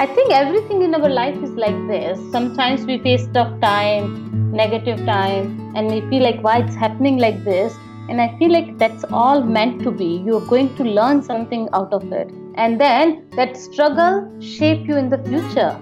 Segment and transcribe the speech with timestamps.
[0.00, 2.18] I think everything in our life is like this.
[2.32, 7.44] Sometimes we face tough time, negative time, and we feel like why it's happening like
[7.44, 7.74] this.
[8.08, 10.22] And I feel like that's all meant to be.
[10.24, 12.30] You're going to learn something out of it.
[12.54, 15.78] And then that struggle shape you in the future.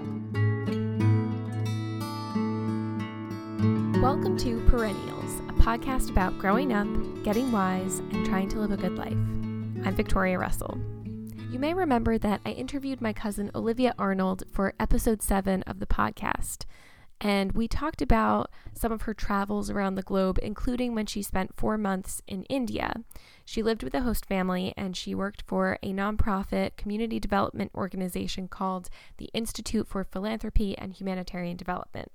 [4.01, 6.89] Welcome to Perennials, a podcast about growing up,
[7.23, 9.13] getting wise, and trying to live a good life.
[9.85, 10.77] I'm Victoria Russell.
[11.49, 15.87] You may remember that I interviewed my cousin Olivia Arnold for episode 7 of the
[15.87, 16.65] podcast.
[17.19, 21.57] And we talked about some of her travels around the globe, including when she spent
[21.57, 23.03] four months in India.
[23.45, 28.47] She lived with a host family and she worked for a nonprofit community development organization
[28.47, 32.11] called the Institute for Philanthropy and Humanitarian Development.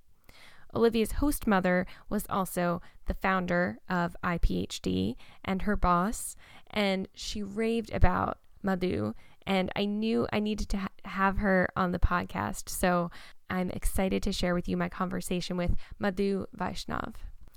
[0.72, 6.36] Olivia's host mother was also the founder of IPHD and her boss,
[6.70, 9.14] and she raved about Madhu,
[9.46, 12.68] and I knew I needed to ha- have her on the podcast.
[12.68, 13.10] So
[13.50, 17.14] I'm excited to share with you my conversation with Madhu Vaishnav.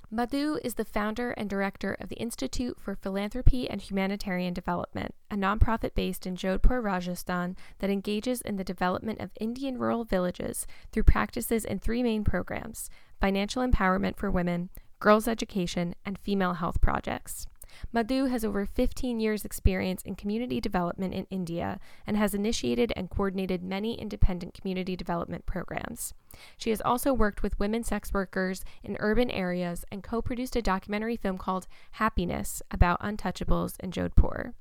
[0.10, 5.36] Madhu is the founder and director of the Institute for Philanthropy and Humanitarian Development, a
[5.36, 11.04] nonprofit based in Jodhpur, Rajasthan, that engages in the development of Indian rural villages through
[11.04, 17.48] practices in three main programs financial empowerment for women, girls' education, and female health projects.
[17.92, 23.10] Madhu has over 15 years' experience in community development in India and has initiated and
[23.10, 26.14] coordinated many independent community development programs.
[26.58, 30.62] She has also worked with women sex workers in urban areas and co produced a
[30.62, 34.54] documentary film called Happiness about untouchables in Jodhpur.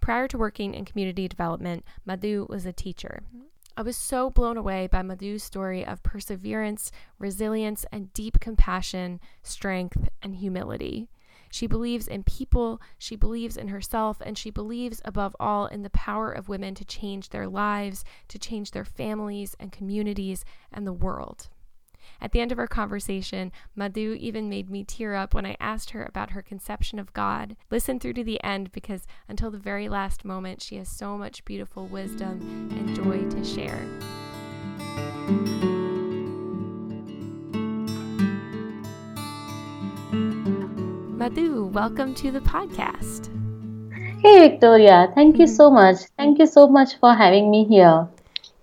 [0.00, 3.22] Prior to working in community development, Madhu was a teacher.
[3.76, 10.08] I was so blown away by Madhu's story of perseverance, resilience, and deep compassion, strength,
[10.22, 11.08] and humility.
[11.50, 15.90] She believes in people, she believes in herself, and she believes above all in the
[15.90, 20.92] power of women to change their lives, to change their families and communities and the
[20.92, 21.48] world.
[22.20, 25.90] At the end of our conversation, Madhu even made me tear up when I asked
[25.90, 27.56] her about her conception of God.
[27.70, 31.44] Listen through to the end because until the very last moment, she has so much
[31.44, 33.86] beautiful wisdom and joy to share.
[41.20, 43.28] Madhu, welcome to the podcast.
[44.22, 45.12] Hey, Victoria.
[45.14, 45.96] Thank you so much.
[46.16, 48.08] Thank you so much for having me here.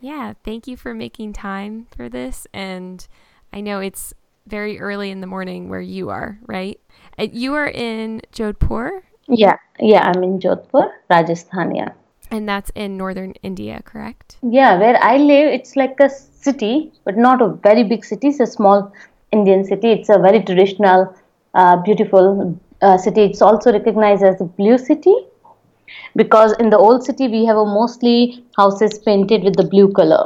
[0.01, 2.47] Yeah, thank you for making time for this.
[2.55, 3.07] And
[3.53, 4.11] I know it's
[4.47, 6.79] very early in the morning where you are, right?
[7.19, 9.03] Uh, you are in Jodhpur?
[9.27, 11.89] Yeah, yeah, I'm in Jodhpur, Rajasthan, yeah.
[12.31, 14.37] And that's in northern India, correct?
[14.41, 18.29] Yeah, where I live, it's like a city, but not a very big city.
[18.29, 18.91] It's a small
[19.31, 19.91] Indian city.
[19.91, 21.15] It's a very traditional
[21.77, 23.21] beautiful uh, city.
[23.21, 25.15] It's also recognized as the blue city
[26.15, 30.25] because in the old city we have a mostly houses painted with the blue color.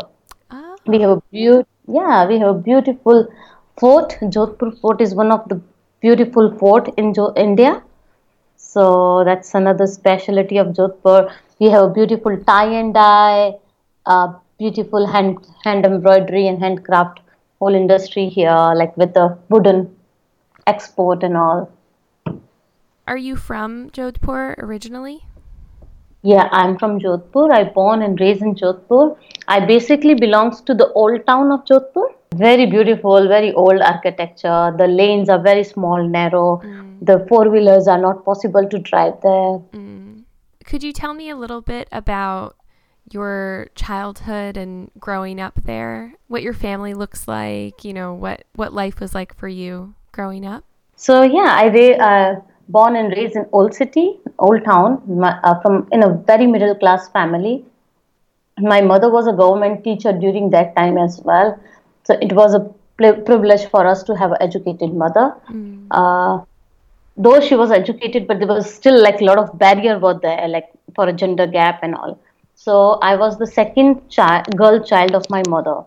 [0.51, 0.75] Oh.
[0.85, 3.27] We have a beautiful, yeah, we have a beautiful
[3.79, 4.17] fort.
[4.21, 5.61] Jodhpur Fort is one of the
[6.01, 7.81] beautiful fort in jo- India.
[8.57, 11.31] So that's another specialty of Jodhpur.
[11.59, 13.53] We have a beautiful tie and dye,
[14.05, 17.19] uh, beautiful hand hand embroidery and handcraft
[17.59, 19.95] whole industry here, like with the wooden
[20.67, 21.71] export and all.
[23.07, 25.25] Are you from Jodhpur originally?
[26.23, 27.51] Yeah, I'm from Jodhpur.
[27.51, 29.17] I born and raised in Jodhpur.
[29.47, 32.13] I basically belongs to the old town of Jodhpur.
[32.35, 34.73] Very beautiful, very old architecture.
[34.77, 36.61] The lanes are very small, narrow.
[36.63, 36.99] Mm.
[37.01, 39.59] The four wheelers are not possible to drive there.
[39.73, 40.23] Mm.
[40.63, 42.55] Could you tell me a little bit about
[43.11, 46.13] your childhood and growing up there?
[46.27, 47.83] What your family looks like?
[47.83, 49.95] You know what what life was like for you?
[50.11, 50.63] Growing up?
[50.95, 55.59] So yeah, I was uh, born and raised in Old City, Old Town, my, uh,
[55.61, 57.65] from in a very middle class family.
[58.59, 61.59] My mother was a government teacher during that time as well,
[62.03, 62.59] so it was a
[62.97, 65.33] privilege for us to have an educated mother.
[65.49, 65.87] Mm.
[65.89, 66.43] Uh,
[67.17, 70.47] though she was educated, but there was still like a lot of barrier were there,
[70.47, 72.19] like for a gender gap and all.
[72.55, 75.83] So I was the second child, girl child of my mother.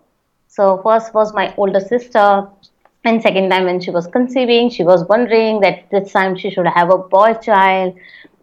[0.49, 2.49] So first was my older sister,
[3.04, 6.66] and second time when she was conceiving she was wondering that this time she should
[6.66, 7.94] have a boy child.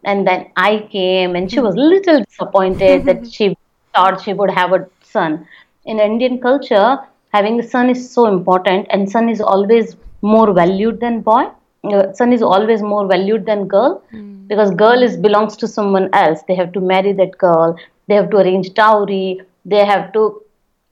[0.04, 3.56] And then i came and she was a little disappointed that she
[3.94, 5.46] thought she would have a son.
[5.84, 6.98] In indian culture
[7.32, 11.44] having a son is so important and son is always more valued than boy.
[11.84, 14.46] Uh, son is always more valued than girl mm.
[14.48, 16.42] because girl is belongs to someone else.
[16.46, 17.76] They have to marry that girl.
[18.06, 19.40] They have to arrange dowry.
[19.64, 20.42] They have to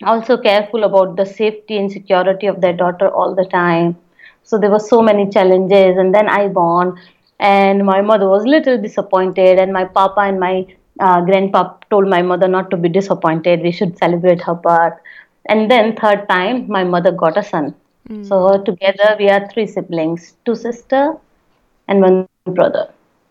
[0.02, 3.96] also careful about the safety and security of their daughter all the time
[4.42, 6.98] so there were so many challenges and then i born
[7.38, 10.66] and my mother was little disappointed and my papa and my
[11.00, 13.62] uh, grandpa told my mother not to be disappointed.
[13.62, 14.94] We should celebrate her birth.
[15.48, 17.74] And then third time, my mother got a son.
[18.08, 18.26] Mm.
[18.26, 21.14] So together we are three siblings, two sister
[21.88, 22.90] and one brother.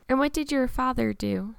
[0.09, 1.53] And what did your father do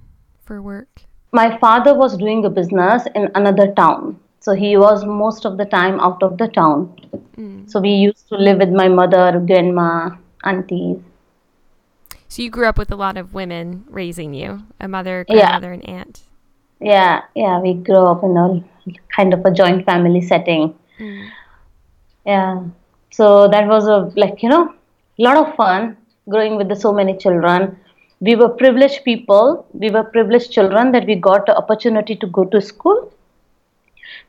[0.45, 1.03] for work?
[1.33, 4.19] My father was doing a business in another town.
[4.41, 6.97] So he was most of the time out of the town.
[7.37, 7.71] Mm.
[7.71, 10.99] So we used to live with my mother, grandma, aunties.
[12.29, 15.75] So you grew up with a lot of women raising you, a mother, grandmother, yeah.
[15.75, 16.23] and aunt.
[16.81, 18.65] Yeah, yeah, we grew up in a
[19.15, 20.75] kind of a joint family setting.
[20.99, 21.29] Mm.
[22.25, 22.65] Yeah,
[23.11, 24.73] so that was a like you know,
[25.19, 25.97] a lot of fun
[26.29, 27.77] growing with the, so many children.
[28.21, 29.67] We were privileged people.
[29.73, 33.13] We were privileged children that we got the opportunity to go to school.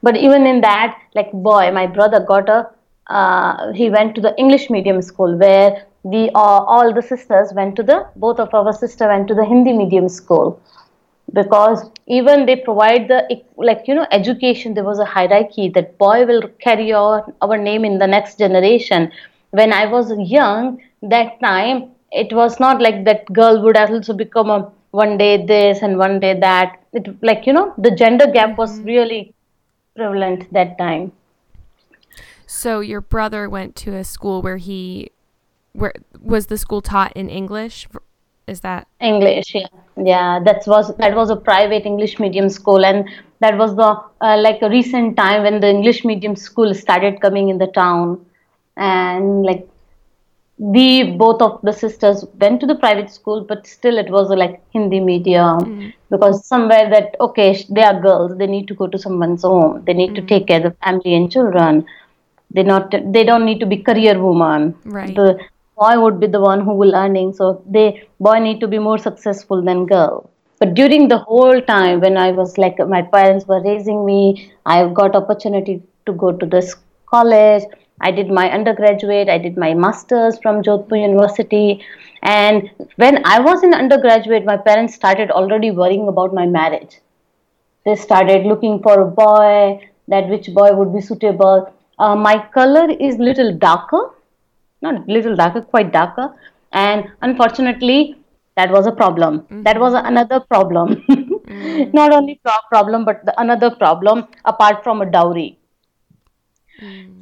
[0.01, 2.69] But even in that, like boy, my brother got a.
[3.07, 7.75] Uh, he went to the English medium school where we uh, all the sisters went
[7.75, 10.61] to the both of our sister went to the Hindi medium school
[11.33, 16.25] because even they provide the like you know education there was a hierarchy that boy
[16.25, 19.11] will carry our, our name in the next generation
[19.51, 24.49] when i was young that time it was not like that girl would also become
[24.49, 28.57] a one day this and one day that it like you know the gender gap
[28.57, 28.87] was mm-hmm.
[28.87, 29.33] really
[29.95, 31.11] prevalent that time.
[32.45, 35.11] So your brother went to a school where he
[35.73, 37.87] where was the school taught in english?
[38.45, 38.87] Is that?
[38.99, 39.67] English yeah.
[39.95, 43.07] Yeah that was that was a private english medium school and
[43.39, 43.89] that was the
[44.21, 48.25] uh, like a recent time when the english medium school started coming in the town.
[48.75, 49.67] And like
[50.61, 54.61] we both of the sisters went to the private school but still it was like
[54.73, 55.59] hindi medium.
[55.59, 55.93] Mm.
[56.11, 59.83] because somewhere that okay they are girls they need to go to someone's home.
[59.85, 60.15] They need mm.
[60.17, 61.83] to take care of family and children.
[62.51, 64.75] They not they don't need to be career woman.
[64.85, 65.15] Right.
[65.15, 65.39] The
[65.79, 68.99] boy would be the one who will earning so they boy need to be more
[68.99, 70.29] successful than girl.
[70.59, 74.75] But during the whole time when i was like my parents were raising me i
[74.99, 76.75] got opportunity to go to this
[77.13, 77.63] college
[78.01, 81.83] i did my undergraduate i did my masters from jodhpur university
[82.23, 86.97] and when i was in undergraduate my parents started already worrying about my marriage
[87.85, 92.89] they started looking for a boy that which boy would be suitable uh, my color
[93.09, 94.03] is little darker
[94.81, 96.33] not little darker, quite darker.
[96.73, 98.15] And unfortunately,
[98.55, 99.41] that was a problem.
[99.41, 99.63] Mm-hmm.
[99.63, 101.03] That was another problem.
[101.09, 101.91] mm-hmm.
[101.93, 105.57] Not only pro- problem, but the, another problem apart from a dowry.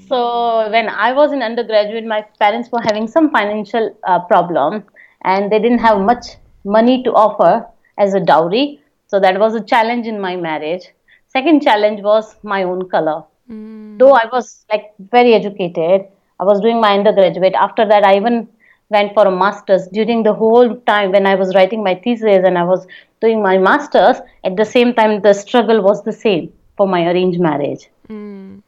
[0.07, 4.83] So when I was in undergraduate, my parents were having some financial uh, problem,
[5.23, 6.25] and they didn't have much
[6.63, 7.65] money to offer
[7.97, 8.81] as a dowry.
[9.07, 10.87] So that was a challenge in my marriage.
[11.27, 13.23] Second challenge was my own color.
[13.49, 13.99] Mm.
[13.99, 16.07] Though I was like very educated,
[16.39, 17.53] I was doing my undergraduate.
[17.53, 18.47] After that, I even
[18.89, 19.87] went for a master's.
[19.87, 22.87] During the whole time when I was writing my thesis and I was
[23.21, 27.39] doing my master's, at the same time, the struggle was the same for my arranged
[27.39, 27.89] marriage.
[28.07, 28.61] Mm.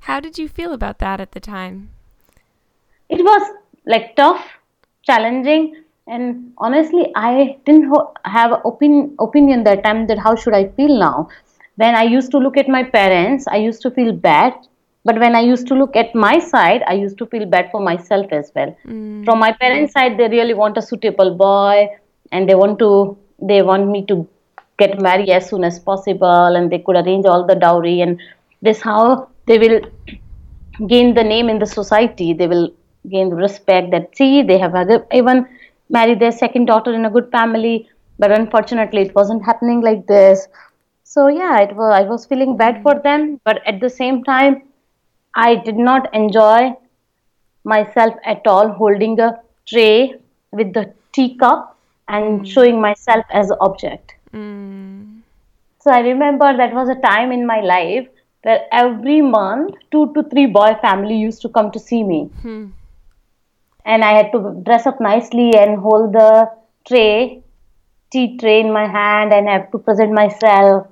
[0.00, 1.90] How did you feel about that at the time?
[3.08, 3.42] It was
[3.86, 4.44] like tough,
[5.02, 10.68] challenging, and honestly, I didn't ho- have opin- opinion that time that how should I
[10.68, 11.28] feel now.
[11.76, 14.54] When I used to look at my parents, I used to feel bad
[15.04, 17.80] but when i used to look at my side i used to feel bad for
[17.80, 19.24] myself as well mm.
[19.24, 21.88] from my parents side they really want a suitable boy
[22.32, 24.26] and they want to they want me to
[24.78, 28.20] get married as soon as possible and they could arrange all the dowry and
[28.62, 29.78] this how they will
[30.92, 32.66] gain the name in the society they will
[33.14, 34.74] gain the respect that see they have
[35.20, 35.44] even
[35.98, 37.76] married their second daughter in a good family
[38.18, 40.48] but unfortunately it wasn't happening like this
[41.12, 44.60] so yeah it was i was feeling bad for them but at the same time
[45.34, 46.76] I did not enjoy
[47.64, 50.14] myself at all holding a tray
[50.52, 51.76] with the teacup
[52.08, 52.46] and mm.
[52.46, 54.14] showing myself as an object.
[54.34, 55.20] Mm.
[55.80, 58.08] So I remember that was a time in my life
[58.42, 62.30] where every month two to three boy family used to come to see me.
[62.42, 62.72] Mm.
[63.84, 66.50] And I had to dress up nicely and hold the
[66.86, 67.42] tray,
[68.10, 70.86] tea tray in my hand and I have to present myself.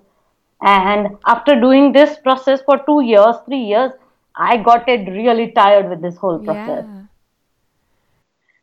[0.60, 3.92] And after doing this process for two years, three years,
[4.34, 6.84] I got it really tired with this whole process.
[6.86, 7.02] Yeah.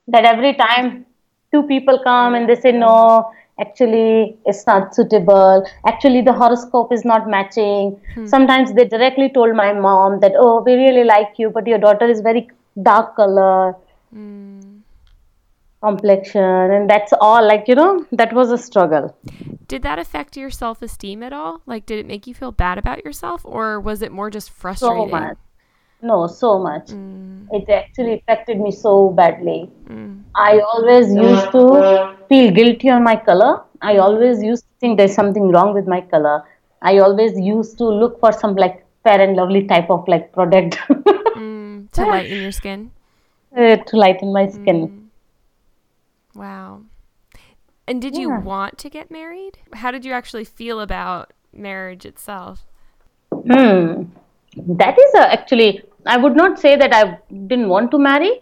[0.08, 1.06] That every time
[1.52, 5.66] two people come and they say, no, actually it's not suitable.
[5.86, 8.00] Actually, the horoscope is not matching.
[8.14, 8.26] Hmm.
[8.26, 12.06] Sometimes they directly told my mom that, oh, we really like you, but your daughter
[12.06, 12.50] is very
[12.82, 13.76] dark color.
[14.12, 14.76] Hmm
[15.86, 19.16] complexion and that's all like you know that was a struggle
[19.68, 23.04] did that affect your self-esteem at all like did it make you feel bad about
[23.06, 25.38] yourself or was it more just frustrating so much
[26.02, 26.88] no, so much.
[26.88, 27.48] Mm.
[27.52, 29.70] It actually affected me so badly.
[29.88, 30.24] Mm.
[30.36, 35.14] I always used to feel guilty on my color I always used to think there's
[35.14, 36.44] something wrong with my color.
[36.82, 40.78] I always used to look for some like fair and lovely type of like product
[40.90, 42.92] mm, to lighten your skin.
[43.56, 44.88] uh, to lighten my skin.
[44.88, 45.02] Mm.
[46.34, 46.82] Wow.
[47.88, 49.60] And did you want to get married?
[49.74, 52.66] How did you actually feel about marriage itself?
[53.32, 54.06] Hmm.
[54.58, 58.42] That is a, actually, I would not say that I didn't want to marry.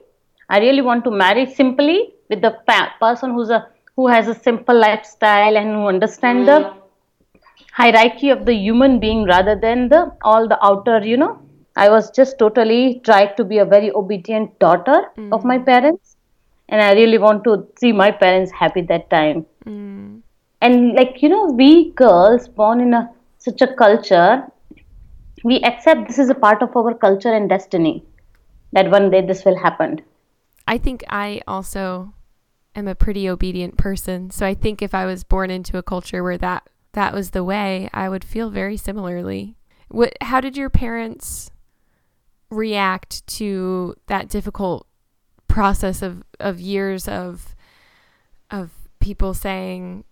[0.49, 4.33] I really want to marry simply with the pa- person who's a who has a
[4.33, 6.73] simple lifestyle and who understand the
[7.71, 10.99] hierarchy of the human being rather than the all the outer.
[11.05, 11.39] You know,
[11.75, 14.99] I was just totally tried to be a very obedient daughter
[15.31, 16.15] of my parents,
[16.69, 20.21] and I really want to see my parents happy that time Mm.
[20.61, 23.09] and like you know we girls born in a
[23.45, 24.43] such a culture
[25.43, 28.03] we accept this is a part of our culture and destiny
[28.71, 30.01] that one day this will happen
[30.67, 32.13] I think I also
[32.75, 34.31] am a pretty obedient person.
[34.31, 37.43] So I think if I was born into a culture where that that was the
[37.43, 39.57] way, I would feel very similarly.
[39.89, 41.51] What how did your parents
[42.49, 44.87] react to that difficult
[45.47, 47.55] process of of years of
[48.49, 50.05] of people saying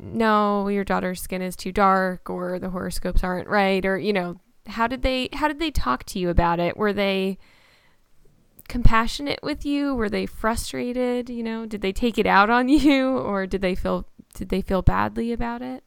[0.00, 4.40] no, your daughter's skin is too dark or the horoscopes aren't right or you know,
[4.66, 6.76] how did they how did they talk to you about it?
[6.76, 7.38] Were they
[8.68, 9.94] compassionate with you?
[9.94, 11.30] Were they frustrated?
[11.30, 14.62] You know, did they take it out on you, or did they feel did they
[14.62, 15.84] feel badly about it?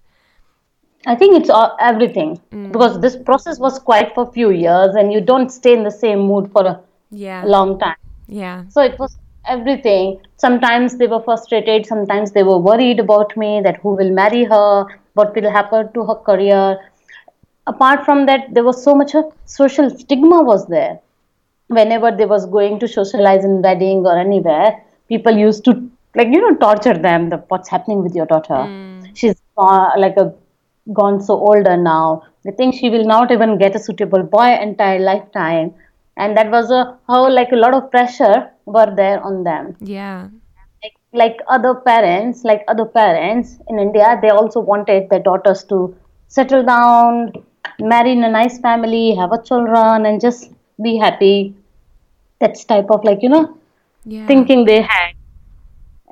[1.05, 2.71] i think it's all, everything mm.
[2.71, 5.91] because this process was quite for a few years and you don't stay in the
[5.91, 6.79] same mood for a
[7.09, 7.95] Yeah, long time
[8.27, 9.17] yeah, so it was
[9.53, 14.43] everything sometimes they were frustrated sometimes they were worried about me that who will marry
[14.53, 16.77] her what will happen to her career
[17.67, 20.99] apart from that there was so much of social stigma was there.
[21.67, 25.71] Whenever they was going to socialize in wedding or anywhere people used to
[26.15, 28.61] like you know torture them the what's happening with your daughter.
[29.13, 30.33] She's uh, like a
[30.93, 32.23] gone so older now.
[32.43, 35.73] They think she will not even get a suitable boy entire lifetime.
[36.15, 39.75] And that was a how like a lot of pressure were there on them.
[39.81, 40.29] Yeah,
[40.83, 45.95] like, like other parents like other parents in india they also wanted their daughters to
[46.27, 47.31] settle down
[47.79, 51.53] marry in a nice family have a children and just be happy
[52.39, 53.57] that's type of like you know
[54.05, 54.25] yeah.
[54.27, 55.13] thinking they had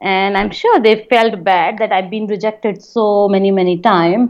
[0.01, 4.29] and i'm sure they felt bad that i've been rejected so many many times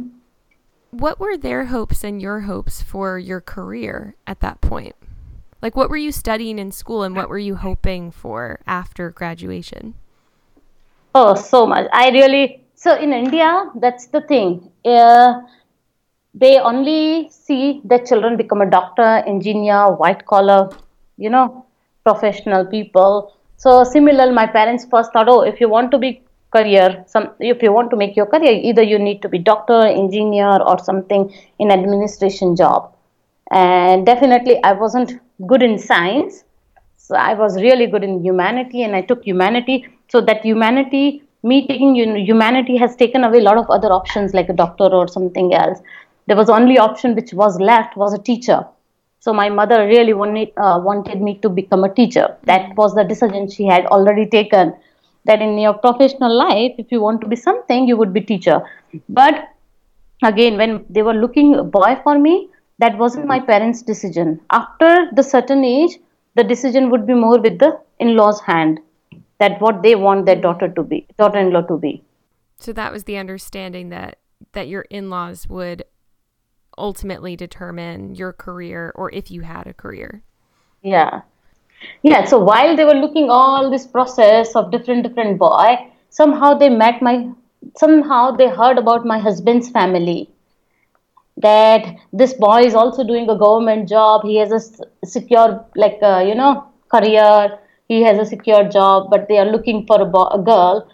[0.95, 4.95] What were their hopes and your hopes for your career at that point?
[5.61, 9.95] Like, what were you studying in school, and what were you hoping for after graduation?
[11.13, 11.89] Oh, so much.
[11.91, 14.71] I really so in India, that's the thing.
[14.85, 15.41] Uh,
[16.35, 20.69] they only see their children become a doctor, engineer, white collar,
[21.17, 21.65] you know,
[22.03, 23.33] professional people.
[23.57, 27.63] So similar, my parents first thought, oh, if you want to be career, some if
[27.63, 31.33] you want to make your career, either you need to be doctor, engineer, or something
[31.59, 32.93] in administration job.
[33.51, 35.13] And definitely, I wasn't
[35.47, 36.43] good in science.
[36.97, 39.87] So I was really good in humanity, and I took humanity.
[40.09, 44.49] So that humanity, me taking humanity, has taken away a lot of other options like
[44.49, 45.79] a doctor or something else.
[46.27, 48.65] There was only option which was left was a teacher.
[49.19, 52.37] So my mother really wanted uh, wanted me to become a teacher.
[52.43, 52.75] That mm-hmm.
[52.75, 54.75] was the decision she had already taken.
[55.25, 58.61] That in your professional life, if you want to be something, you would be teacher.
[58.93, 58.99] Mm-hmm.
[59.09, 59.49] But
[60.23, 63.47] again when they were looking a boy for me that wasn't my mm-hmm.
[63.47, 65.97] parents decision after the certain age
[66.35, 68.79] the decision would be more with the in-laws hand
[69.39, 72.01] that what they want their daughter to be daughter-in-law to be
[72.57, 74.19] So that was the understanding that
[74.53, 75.83] that your in-laws would
[76.77, 80.21] ultimately determine your career or if you had a career.
[80.81, 81.21] yeah.
[82.03, 85.77] Yeah so while they were looking all this process of different different boy
[86.09, 87.15] somehow they met my
[87.77, 90.29] somehow they heard about my husband's family.
[91.37, 94.23] That this boy is also doing a government job.
[94.23, 97.59] He has a secure like uh, you know career.
[97.87, 100.89] He has a secure job but they are looking for a, a girl.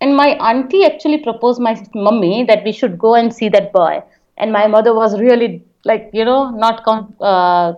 [0.00, 4.02] And my auntie actually proposed my mummy that we should go and see that boy
[4.38, 7.72] and my mother was really like you know not con- uh,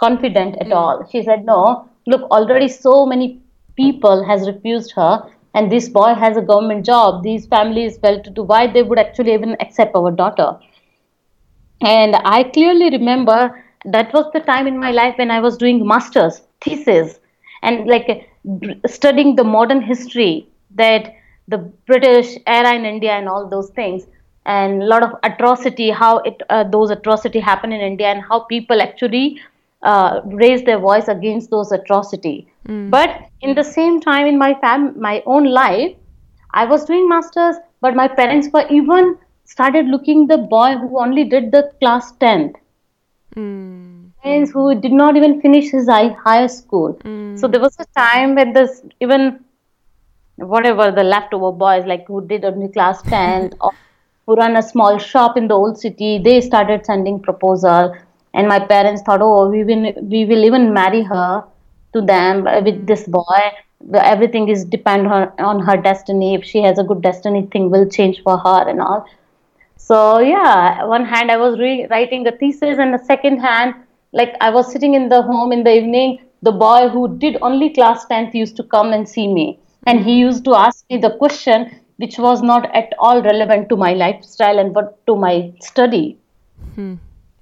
[0.00, 1.06] confident at all.
[1.10, 3.40] She said no look already so many
[3.76, 7.22] people has refused her and this boy has a government job.
[7.22, 10.58] These families well to do why they would actually even accept our daughter.
[11.82, 13.38] And i clearly remember
[13.84, 17.18] that was the time in my life when i was doing masters thesis
[17.62, 18.08] and like
[18.96, 20.48] studying the modern history
[20.82, 21.12] that
[21.48, 21.58] the
[21.92, 24.06] british era in india and all those things
[24.52, 28.40] and a lot of atrocity how it uh, those atrocity happen in india and how
[28.52, 29.24] people actually
[29.82, 32.46] uh, raise their voice against those atrocity.
[32.90, 35.96] But in the same time in my fam my own life
[36.52, 41.24] I was doing masters, but my parents were even started looking the boy who only
[41.24, 42.56] did the class 10th
[43.36, 44.10] Mm.
[44.22, 46.98] Parents who did not even finish his high, higher school.
[47.36, 49.38] So there was a time when this even
[50.36, 53.72] whatever the leftover boys like who did only class 10th or
[54.26, 57.94] who run a small shop in the old city they started sending proposal.
[58.32, 61.44] And my parents thought oh we will we will even marry her
[61.94, 63.40] to them with this boy.
[63.94, 66.34] Everything is depend on, on her destiny.
[66.34, 69.06] If she has a good destiny thing will change for her and all.
[69.76, 73.74] So yeah one hand i was re- writing thesis and the second hand
[74.12, 76.18] like i was sitting in the home in the evening.
[76.42, 79.58] The boy who did only class 10th used to come and see me.
[79.86, 81.70] And he used to ask me the question
[82.02, 86.18] which was not at all relevant to my lifestyle and but to my study
[86.74, 86.94] hmm.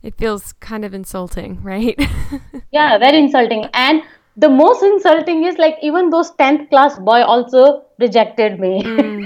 [0.08, 2.00] It feels kind of insulting, right?
[2.76, 4.02] yeah very insulting and
[4.36, 7.62] the most insulting is like even those 10th class boy also
[7.98, 9.24] rejected me hmm.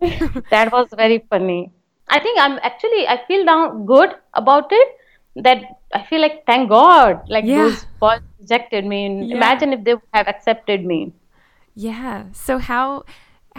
[0.50, 1.70] that was very funny
[2.08, 4.96] i think i'm actually i feel down good about it
[5.46, 5.62] that
[5.94, 7.62] i feel like thank god like Yeah.
[7.62, 9.36] those boys rejected me and Yeah.
[9.36, 11.00] imagine if they would have accepted me
[11.74, 12.24] yeah.
[12.32, 13.04] So how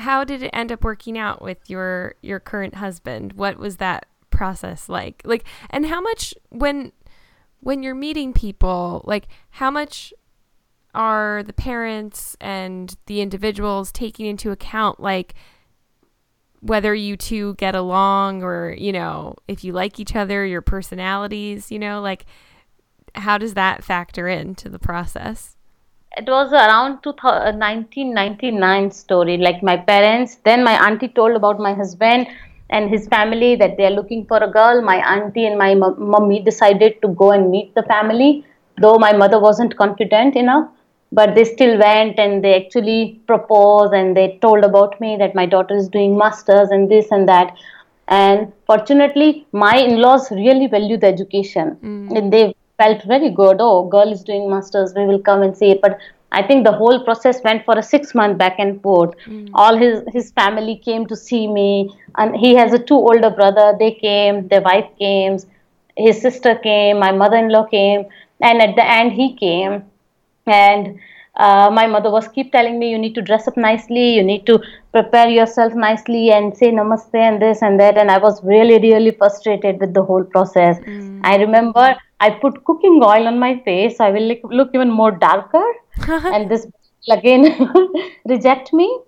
[0.01, 3.33] how did it end up working out with your your current husband?
[3.33, 5.21] What was that process like?
[5.25, 6.91] Like and how much when
[7.61, 10.13] when you're meeting people, like how much
[10.93, 15.35] are the parents and the individuals taking into account like
[16.59, 21.71] whether you two get along or you know if you like each other your personalities
[21.71, 22.25] you know like
[23.15, 25.55] how does that factor into the process
[26.17, 29.37] it was around 2000 1999 uh, story.
[29.37, 32.27] Like my parents then my auntie told about my husband
[32.69, 34.81] and his family that they are looking for a girl.
[34.81, 38.45] My auntie and my mu- mummy decided to go and meet the family
[38.77, 40.69] though my mother wasn't confident enough.
[41.13, 45.45] But they still went and they actually proposed and they told about me that my
[45.45, 47.53] daughter is doing masters and this and that.
[48.07, 51.77] And fortunately my in-laws really value the education.
[51.83, 52.17] Mm.
[52.17, 53.57] And they felt very good.
[53.59, 55.81] Oh girl is doing masters we will come and see it.
[55.87, 55.99] But
[56.39, 59.15] i think the whole process went for a six month back and forth.
[59.25, 59.45] Hmm.
[59.63, 61.69] All his his family came to see me
[62.17, 63.67] and he has a two older brother.
[63.83, 65.39] They came their wife came
[65.97, 68.05] his sister came my mother-in-law came
[68.41, 69.83] and at the end he came.
[70.47, 70.99] And
[71.35, 74.45] uh, my mother was keep telling me you need to dress up nicely you need
[74.45, 77.97] to prepare yourself nicely and say namaste and this and that.
[77.97, 80.77] And i was really really frustrated with the whole process.
[81.23, 85.11] I remember i put cooking oil on my face i will look, look even more
[85.11, 85.65] darker.
[86.33, 86.67] And this
[87.09, 87.69] again
[88.27, 88.99] reject me.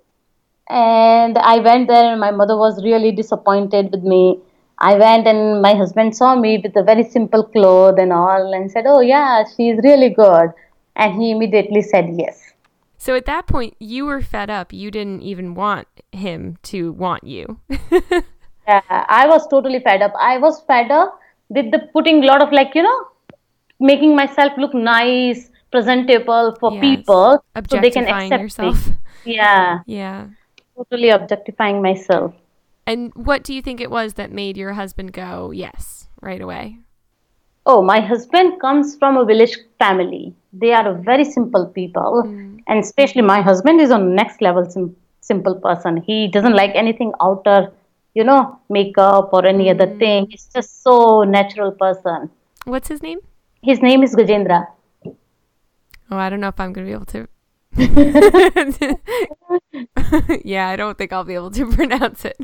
[0.70, 4.40] And i went there and my mother was really disappointed with me.
[4.80, 8.72] I went and my husband saw me with a very simple cloth and all and
[8.72, 10.50] said oh yeah she's really good
[10.96, 12.54] and he immediately said yes.
[12.98, 14.72] So at that point you were fed up.
[14.72, 17.60] You didn't even want him to want you.
[18.66, 20.14] Yeah, i was totally fed up.
[20.18, 23.08] I was fed up with the putting a lot of like you know
[23.80, 26.82] making myself look nice presentable for Yes.
[26.82, 28.88] people so they can objectifying accept yourself.
[28.88, 28.94] Me
[29.36, 29.80] yeah.
[29.86, 30.28] Yeah.
[30.78, 32.34] Totally objectifying myself.
[32.88, 36.80] And what do you think it was that made your husband go yes right away
[37.66, 40.34] Oh, my husband comes from a village family.
[40.52, 42.58] They are a very simple people, hmm.
[42.68, 45.98] and especially my husband is on next level sim- simple person.
[45.98, 47.72] He doesn't like anything outer,
[48.14, 50.00] you know, makeup or any other hmm.
[50.00, 50.28] thing.
[50.30, 52.30] He's just so natural person.
[52.66, 53.20] what's his name
[53.62, 54.68] His name is Gajendra.
[56.12, 57.28] oh i don't know if i'm gonna be able to
[60.46, 62.38] yeah i don't think i'll be able to pronounce it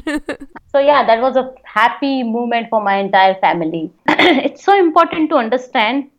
[0.71, 3.91] So yeah, that was a happy moment for my entire family.
[4.47, 6.09] it's so important to understand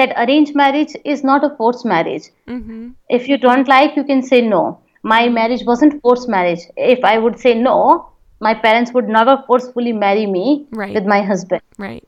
[0.00, 2.24] that arranged marriage is not a forced marriage.
[2.48, 2.88] Mm-hmm.
[3.18, 4.62] if you don't like you can say no
[5.02, 7.76] my marriage wasn't forced marriage if i would say no
[8.46, 10.94] my parents would never forcefully marry me Right.
[10.94, 12.04] with my husband right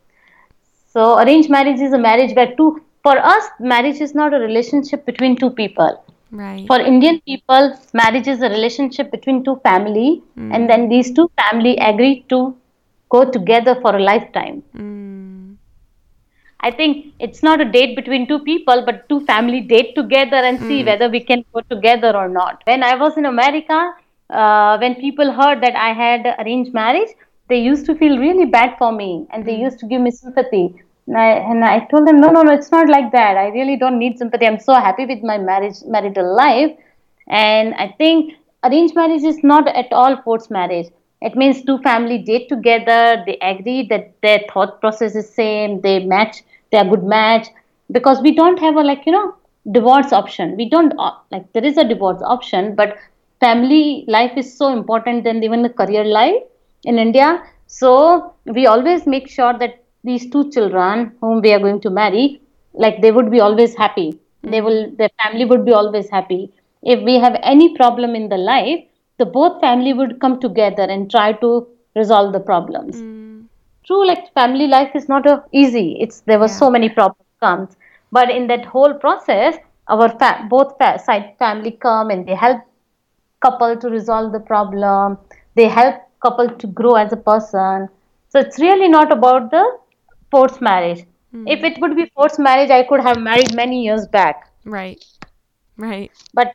[0.96, 2.70] so arranged marriage is a marriage where two
[3.08, 5.92] for us marriage is not a relationship between two people
[6.30, 11.30] right for indian people marriage is a relationship between two family and then these two
[11.42, 12.54] family agree to
[13.08, 15.08] go together for a lifetime mm.
[16.60, 20.58] I think it's not a date between two people, but two family date together and
[20.58, 22.62] see whether we can go together or not.
[22.64, 23.92] When I was in America,
[24.30, 27.10] uh, when people heard that I had arranged marriage,
[27.48, 30.74] they used to feel really bad for me and they used to give me sympathy.
[31.08, 33.36] And I, and I told them, no, no, no, it's not like that.
[33.36, 34.46] I really don't need sympathy.
[34.46, 36.76] I'm so happy with my marriage, marital life.
[37.28, 40.88] And I think arranged marriage is not at all forced marriage.
[41.22, 46.04] It means two family date together, they agree that their thought process is same, they
[46.04, 47.48] match, they are good match.
[47.90, 49.34] Because we don't have a like, you know,
[49.72, 50.56] divorce option.
[50.56, 52.96] We don't uh, like there is a divorce option, but
[53.40, 56.42] family life is so important than even the career life
[56.84, 57.42] in India.
[57.66, 62.40] So we always make sure that these two children whom we are going to marry,
[62.72, 64.12] like they would be always happy.
[64.12, 64.50] Mm-hmm.
[64.50, 66.52] They will, their family would be always happy.
[66.82, 68.84] If we have any problem in the life,
[69.18, 72.96] the both family would come together and try to resolve the problems.
[72.96, 73.46] Mm.
[73.84, 75.96] True, like family life is not a easy.
[76.00, 76.60] It's there were yeah.
[76.62, 77.76] so many problems comes,
[78.12, 79.56] but in that whole process,
[79.88, 82.60] our fa- both fa- side family come and they help
[83.40, 85.18] couple to resolve the problem.
[85.54, 87.88] They help couple to grow as a person.
[88.28, 89.64] So it's really not about the
[90.30, 91.04] forced marriage.
[91.34, 91.44] Mm.
[91.46, 94.50] If it would be forced marriage, I could have married many years back.
[94.64, 95.04] Right.
[95.76, 96.10] Right.
[96.34, 96.54] But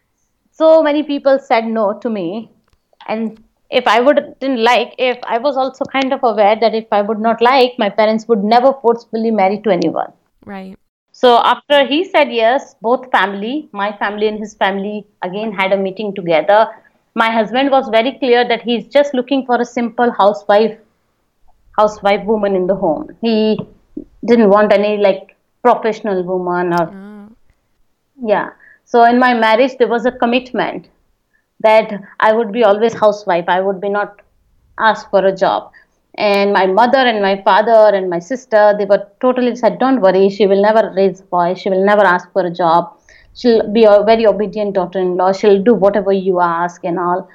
[0.51, 2.51] so many people said no to me.
[3.07, 6.85] And if I would didn't like, if I was also kind of aware that if
[6.91, 10.11] I would not like, my parents would never forcefully marry to anyone.
[10.45, 10.77] Right.
[11.11, 15.77] So after he said yes, both family, my family and his family, again had a
[15.77, 16.67] meeting together.
[17.15, 20.77] My husband was very clear that he's just looking for a simple housewife,
[21.77, 23.15] housewife woman in the home.
[23.21, 23.59] He
[24.25, 27.35] didn't want any like professional woman or mm.
[28.23, 28.49] yeah.
[28.85, 30.87] So in my marriage, there was a commitment
[31.61, 33.45] that I would be always housewife.
[33.47, 34.21] I would be not
[34.77, 35.71] asked for a job
[36.15, 40.29] and my mother and my father and my sister they were totally said don't worry
[40.29, 42.95] she will never raise a voice she will never ask for a job
[43.33, 47.27] she'll be a very obedient daughter-in-law she'll do whatever you ask and all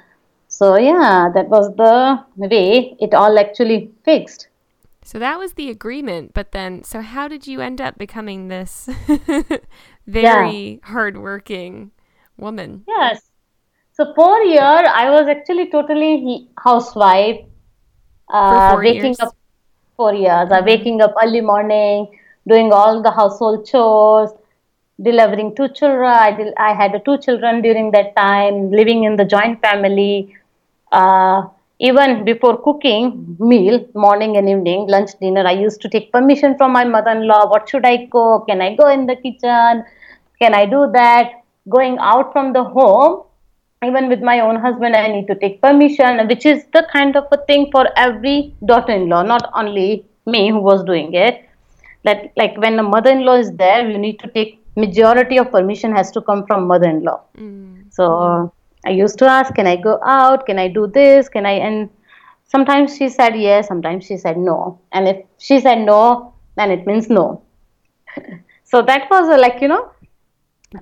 [0.49, 4.49] so yeah that was the way it all actually fixed
[5.03, 8.89] so that was the agreement but then so how did you end up becoming this
[10.07, 10.91] very yeah.
[10.91, 11.91] hardworking
[12.37, 13.29] woman yes
[13.93, 17.39] so for a year i was actually totally housewife
[18.29, 19.19] uh, waking years.
[19.21, 19.35] up
[19.99, 20.49] four years.
[20.51, 22.07] I'm waking up early morning,
[22.47, 24.31] doing all the household chores,
[25.01, 26.11] delivering two children.
[26.11, 30.35] I, did, I had two children during that time, living in the joint family.
[30.91, 31.43] Uh,
[31.79, 36.73] even before cooking meal, morning and evening, lunch, dinner, I used to take permission from
[36.73, 37.49] my mother-in-law.
[37.49, 38.47] What should I cook?
[38.47, 39.85] Can I go in the kitchen?
[40.41, 41.31] Can I do that?
[41.69, 43.23] Going out from the home,
[43.85, 47.25] even with my own husband i need to take permission which is the kind of
[47.31, 51.47] a thing for every daughter-in-law not only me who was doing it
[52.03, 56.11] that like when a mother-in-law is there you need to take majority of permission has
[56.11, 57.19] to come from mother-in-law.
[57.37, 57.91] Mm.
[57.91, 58.53] so
[58.85, 60.45] i used to ask can i go out?
[60.45, 61.29] Can i do this?
[61.29, 61.51] Can i?
[61.51, 61.89] And
[62.45, 64.79] sometimes she said yes sometimes she said no.
[64.91, 67.41] And if she said no then it means no.
[68.71, 69.91] So that was a, like you know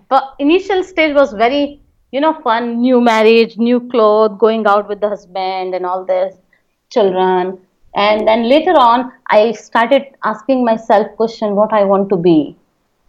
[0.10, 2.82] but initial stage was very you know fun.
[2.82, 6.36] New marriage new clothes going out with the husband and all this
[6.90, 7.60] children.
[7.96, 12.56] And then later on i started asking myself question what i want to be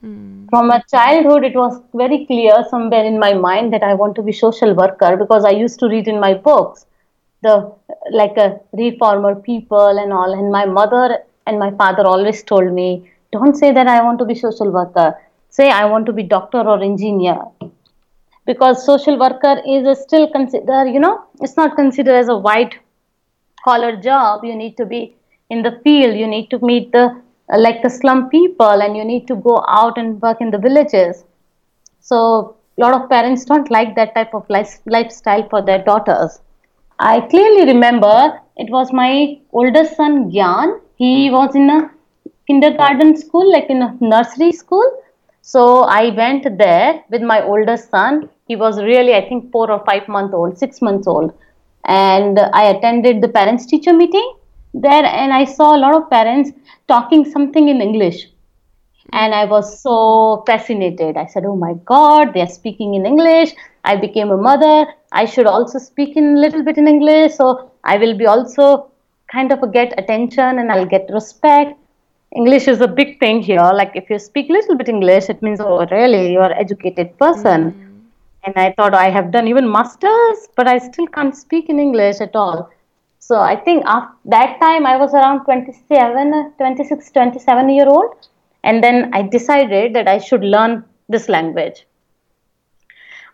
[0.05, 0.49] mm.
[0.51, 4.23] from a childhood it was very clear somewhere in my mind that i want to
[4.23, 6.87] be social worker because i used to read in my books
[7.43, 7.73] the
[8.11, 10.33] like a reformer people and all.
[10.33, 14.25] And my mother and my father always told me don't say that i want to
[14.25, 15.15] be social worker.
[15.51, 17.39] Say i want to be doctor or engineer.
[18.47, 22.79] Because social worker is still considered you know it's not considered as a white
[23.65, 24.45] collar job.
[24.45, 25.15] You need to be
[25.51, 26.17] in the field.
[26.17, 27.23] You need to meet the
[27.57, 31.25] like the slum people and you need to go out and work in the villages.
[32.01, 36.41] So a lot of parents don't like that type of life, lifestyle for their daughters.
[36.99, 40.81] I clearly remember it was my oldest son gyan.
[40.97, 41.91] He was in a
[42.47, 45.03] kindergarten school like in a nursery school.
[45.43, 48.29] So i went there with my oldest son.
[48.49, 51.33] He was really, I think, four or five months old, six months old.
[51.85, 54.35] And I attended the parents teacher meeting
[54.75, 56.51] there and I saw a lot of parents
[56.87, 58.29] talking something in English.
[59.13, 61.17] And I was so fascinated.
[61.17, 63.55] I said, Oh my God, they're speaking in English.
[63.85, 64.87] I became a mother.
[65.13, 67.35] I should also speak in a little bit in English.
[67.35, 68.91] So I will be also
[69.33, 71.79] kind of get attention and I'll get respect.
[72.37, 73.71] English is a big thing here.
[73.75, 77.17] Like if you speak a little bit English, it means, oh, really, you're an educated
[77.19, 77.73] person.
[77.73, 77.89] Mm-hmm
[78.45, 82.21] and I thought I have done even masters, but I still can't speak in English
[82.21, 82.71] at all.
[83.29, 88.15] So I think after that time I was around 27, 26, 27 year old,
[88.65, 91.87] and then I decided that I should learn this language.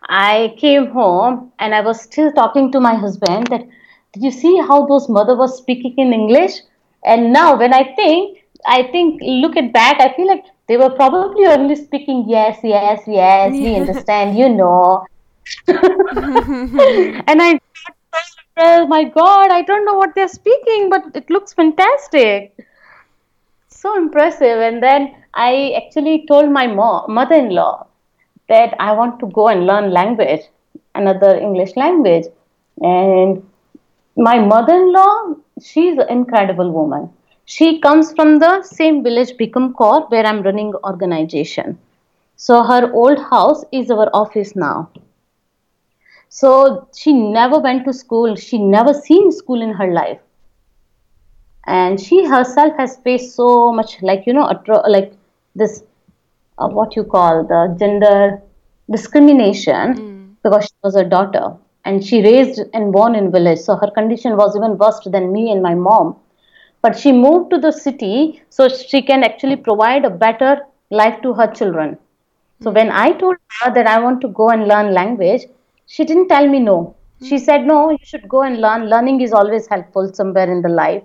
[0.09, 3.61] I came home and I was still talking to my husband that
[4.11, 6.55] did you see how those mother was speaking in English?
[7.05, 10.89] And now when I think, I think look at back, I feel like they were
[10.89, 15.05] probably only speaking yes, yes, yes, we understand, you know.
[15.69, 17.59] and I
[18.57, 22.57] oh my god, I don't know what they're speaking, but it looks fantastic.
[23.69, 24.59] So impressive.
[24.59, 27.87] And then I actually told my mom, mother-in-law
[28.49, 30.41] that I want to go and learn language.
[30.95, 32.25] another English language.
[32.81, 33.43] And
[34.15, 37.09] my mother-in-law, she's an incredible woman.
[37.45, 39.75] She comes from the same village, Bikam
[40.09, 41.77] where I'm running organization.
[42.37, 44.89] So her old house is our office now.
[46.29, 48.35] So she never went to school.
[48.35, 50.19] She never seen school in her life.
[51.65, 55.13] And she herself has faced so much, like, you know, atro- like
[55.55, 55.83] this,
[56.59, 58.41] uh, what you call the gender
[58.91, 60.35] discrimination mm.
[60.43, 63.59] because she was a daughter and she raised and born in village.
[63.59, 66.17] So her condition was even worse than me and my mom.
[66.81, 70.59] But she moved to the city so she can actually provide a better
[70.91, 71.97] life to her children.
[72.61, 72.75] So mm.
[72.75, 75.45] when I told her that I want to go and learn language,
[75.87, 76.95] she didn't tell me no.
[77.23, 78.89] She said, No, you should go and learn.
[78.89, 81.03] Learning is always helpful somewhere in the life.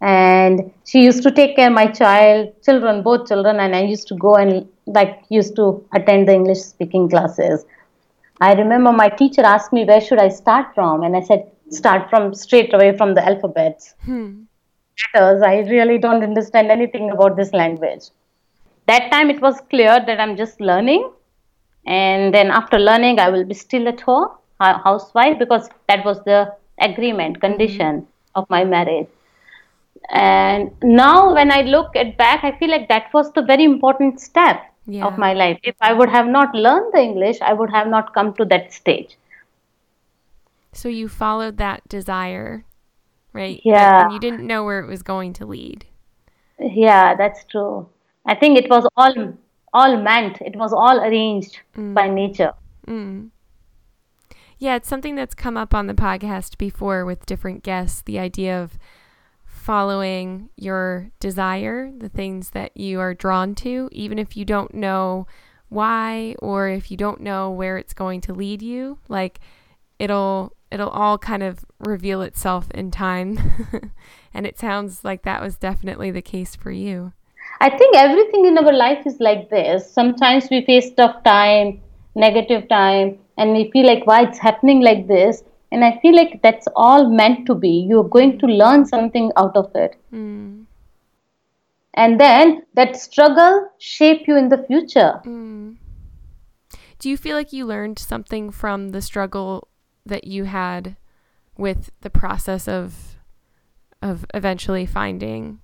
[0.00, 4.06] And she used to take care of my child, children, both children, and I used
[4.08, 7.64] to go and like used to attend the English speaking classes.
[8.40, 12.10] I remember my teacher asked me where should I start from, and I said start
[12.10, 13.94] from straight away from the alphabets.
[14.04, 14.42] Hmm.
[15.14, 15.42] Letters.
[15.42, 18.10] I really don't understand anything about this language.
[18.86, 21.10] That time it was clear that I'm just learning
[21.86, 24.28] and then after learning i will be still at home
[24.60, 28.38] housewife because that was the agreement condition mm-hmm.
[28.40, 29.08] of my marriage.
[30.10, 34.20] And now when i look at back i feel like that was the very important
[34.20, 35.06] step yeah.
[35.06, 35.58] of my life.
[35.62, 38.72] If i would have not learned the english i would have not come to that
[38.72, 39.16] stage.
[40.72, 42.64] So you followed that desire
[43.32, 43.60] right?
[43.64, 44.04] Yeah.
[44.04, 45.86] And you didn't know where it was going to lead.
[46.60, 47.88] Yeah that's true.
[48.26, 49.34] I think it was all
[49.74, 50.40] all meant.
[50.40, 51.92] It was all arranged mm.
[51.92, 52.54] by nature.
[52.86, 53.30] Mm.
[54.58, 58.62] yeah it's something that's come up on the podcast before with different guests the idea
[58.62, 58.78] of
[59.46, 65.26] following your desire the things that you are drawn to even if you don't know
[65.74, 68.98] why or if you don't know where it's going to lead you.
[69.08, 69.40] Like
[69.98, 73.38] it'll it'll all kind of reveal itself in time.
[74.36, 77.12] And it sounds like that was definitely the case for you
[77.64, 79.90] I think everything in our life is like this.
[79.90, 81.80] Sometimes we face tough time,
[82.14, 85.42] negative time, and we feel like why it's happening like this.
[85.72, 87.86] And I feel like that's all meant to be.
[87.88, 89.96] You're going to learn something out of it.
[90.12, 90.66] Mm.
[91.94, 95.22] And then that struggle shape you in the future.
[95.24, 95.76] Mm.
[96.98, 99.68] Do you feel like you learned something from the struggle
[100.04, 100.96] that you had
[101.56, 103.16] with the process of
[104.02, 105.60] of eventually finding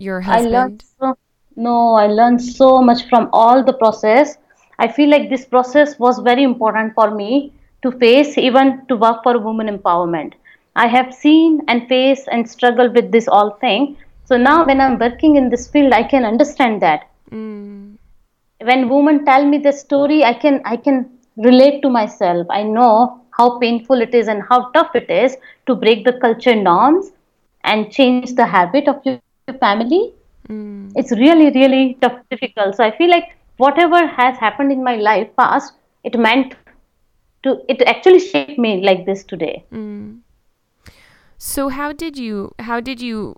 [0.00, 0.54] your husband?
[0.54, 1.16] I learned so,
[1.56, 4.36] no, I learned so much from all the process.
[4.78, 9.22] I feel like this process was very important for me to face, even to work
[9.22, 10.34] for women empowerment.
[10.76, 13.96] I have seen and faced and struggled with this all thing.
[14.24, 17.08] So now, when I'm working in this field, I can understand that.
[17.30, 17.96] Mm.
[18.62, 22.46] When women tell me the story, I can I can relate to myself.
[22.50, 25.36] I know how painful it is and how tough it is
[25.66, 27.10] to break the culture norms
[27.64, 29.02] and change the habit of
[29.48, 30.12] your family
[30.48, 30.92] mm.
[30.94, 32.76] it's really really tough difficult.
[32.76, 35.74] So i feel like whatever has happened in my life past
[36.04, 36.54] it meant
[37.42, 39.64] to it actually shaped me like this today.
[39.72, 40.20] Mm.
[41.38, 43.36] so how did you how did you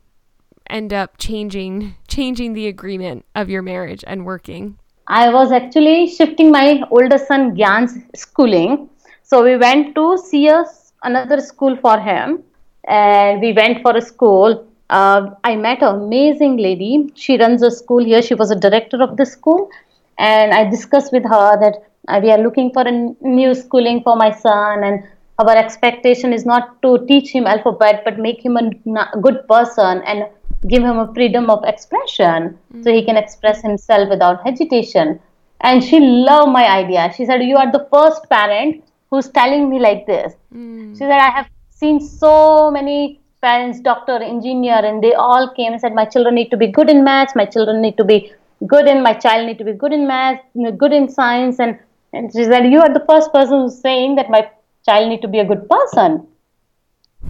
[0.68, 4.78] end up changing changing the agreement of your marriage and working?
[5.08, 8.88] I was actually shifting my older son gyan's schooling.
[9.22, 12.42] So we went to see us another school for him.
[12.88, 17.10] And we went for a school uh, I met an amazing lady.
[17.14, 18.22] She runs a school here.
[18.22, 19.70] She was a director of the school.
[20.18, 22.92] And I discussed with her that uh, we are looking for a
[23.26, 24.84] new schooling for my son.
[24.84, 25.04] And
[25.38, 30.26] our expectation is not to teach him alphabet, but make him a good person and
[30.68, 32.82] give him a freedom of expression mm-hmm.
[32.82, 35.18] so he can express himself without hesitation.
[35.60, 37.12] And she loved my idea.
[37.16, 40.34] She said, You are the first parent who's telling me like this.
[40.54, 40.92] Mm.
[40.92, 45.80] She said, I have seen so many parents, doctor, engineer, and they all came and
[45.80, 48.32] said, my children need to be good in maths, my children need to be
[48.66, 50.42] good in, my child need to be good in maths,
[50.78, 51.58] good in science.
[51.58, 51.78] And,
[52.12, 54.48] and she said, you are the first person who's saying that my
[54.86, 56.26] child need to be a good person.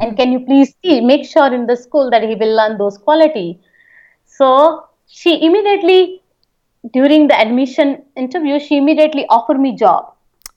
[0.00, 2.98] And can you please see, make sure in the school that he will learn those
[2.98, 3.58] quality.
[4.26, 6.22] So she immediately,
[6.92, 10.14] during the admission interview, she immediately offered me job.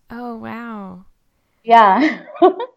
[0.10, 1.06] Oh, wow.
[1.64, 2.24] Yeah.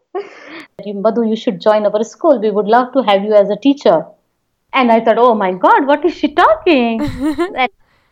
[0.85, 2.39] Madhu, you should join our school.
[2.39, 4.05] We would love to have you as a teacher.
[4.73, 7.01] And I thought, oh my God, what is she talking?
[7.01, 7.69] I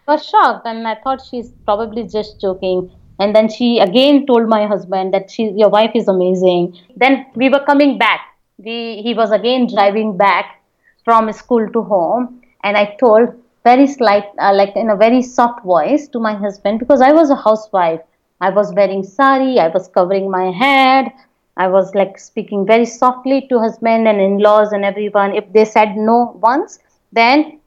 [0.07, 2.91] was shocked and I thought she's probably just joking.
[3.19, 6.77] And then she again told my husband that she, your wife is amazing.
[6.95, 8.21] Then we were coming back.
[8.57, 10.61] We, he was again driving back
[11.03, 12.41] from school to home.
[12.63, 13.29] And I told
[13.63, 17.29] very slight, uh, like in a very soft voice to my husband because I was
[17.29, 18.01] a housewife
[18.39, 21.11] I was wearing sari, I was covering my head,
[21.57, 25.35] I was like speaking very softly to husband and in-laws and everyone.
[25.35, 26.79] If they said no once,
[27.11, 27.59] then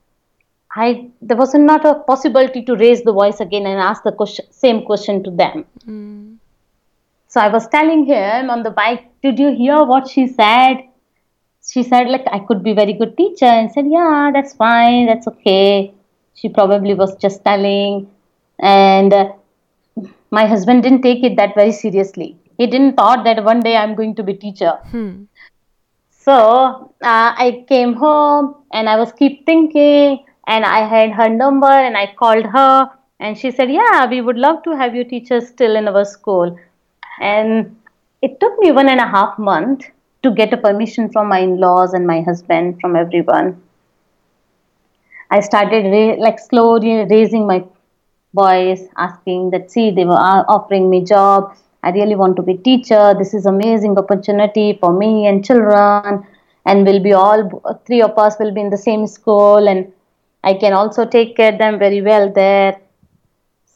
[0.75, 4.47] I there was not a possibility to raise the voice again and ask the question,
[4.53, 5.65] same question to them.
[5.87, 6.37] Mm.
[7.27, 10.85] So I was telling him on the bike, did you hear what she said?
[11.69, 15.27] She said like I could be very good teacher and said, yeah, that's fine, that's
[15.27, 15.93] okay.
[16.35, 18.09] She probably was just telling,
[18.59, 19.33] and uh,
[20.31, 22.40] my husband didn't take it that very seriously.
[22.61, 24.73] He didn't thought that one day I'm going to be teacher.
[24.91, 25.23] Hmm.
[26.11, 31.71] So uh, I came home and I was keep thinking and I had her number
[31.71, 35.41] and I called her and she said, "Yeah, we would love to have you teacher
[35.41, 36.59] still in our school."
[37.19, 37.79] And
[38.21, 39.89] it took me one and a half month
[40.23, 43.51] to get a permission from my in-laws and my husband, from everyone.
[45.31, 47.65] I started ra- like slowly raising my
[48.35, 50.23] voice, asking that, see, they were
[50.59, 51.57] offering me job.
[51.83, 53.15] I really want to be teacher.
[53.19, 56.27] This is amazing opportunity for me and children,
[56.67, 59.93] and we'll be all three of us will be in the same school, and
[60.45, 62.79] I can also take care them very well there.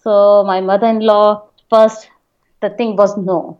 [0.03, 2.11] So my mother-in-law first
[2.61, 3.59] the thing was no,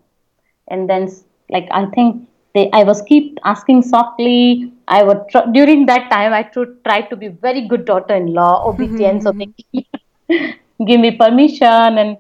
[0.69, 1.09] and then
[1.51, 4.73] like I think they I was keep asking softly.
[4.89, 9.23] I would tr- during that time I would try to be very good daughter-in-law, obedient,
[9.27, 9.49] so they
[10.87, 11.99] give me permission.
[12.05, 12.19] And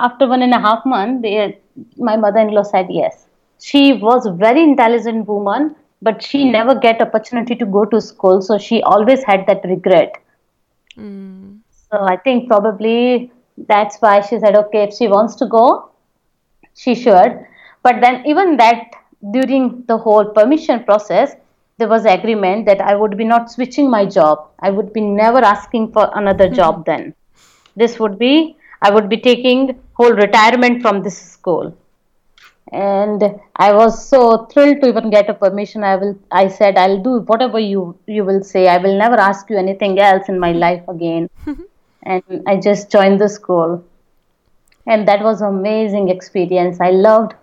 [0.00, 1.58] after one and a half month, they,
[1.96, 3.26] my mother-in-law said yes.
[3.60, 8.40] She was a very intelligent woman, but she never get opportunity to go to school
[8.40, 10.14] so she always had that regret
[10.96, 11.58] mm.
[11.90, 13.30] so i think probably
[13.68, 15.90] that's why she said okay if she wants to go
[16.74, 17.38] she should
[17.82, 18.96] but then even that
[19.32, 21.34] during the whole permission process
[21.78, 25.38] there was agreement that i would be not switching my job i would be never
[25.38, 26.62] asking for another mm-hmm.
[26.62, 27.14] job then
[27.76, 31.76] this would be i would be taking whole retirement from this school.
[32.72, 33.22] And
[33.56, 35.84] i was so thrilled to even get a permission.
[35.84, 38.68] I will i said i'll do whatever you you will say.
[38.68, 41.28] I will never ask you anything else in my life again.
[42.02, 43.84] And i just joined the school.
[44.86, 46.80] And that was amazing experience.
[46.80, 47.34] I loved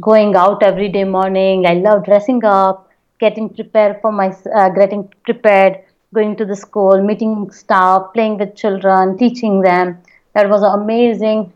[0.00, 1.66] going out every day morning.
[1.66, 5.80] I loved dressing up getting prepared for my uh, getting prepared
[6.12, 9.98] going to the school meeting staff playing with children teaching them
[10.34, 11.52] that was an amazing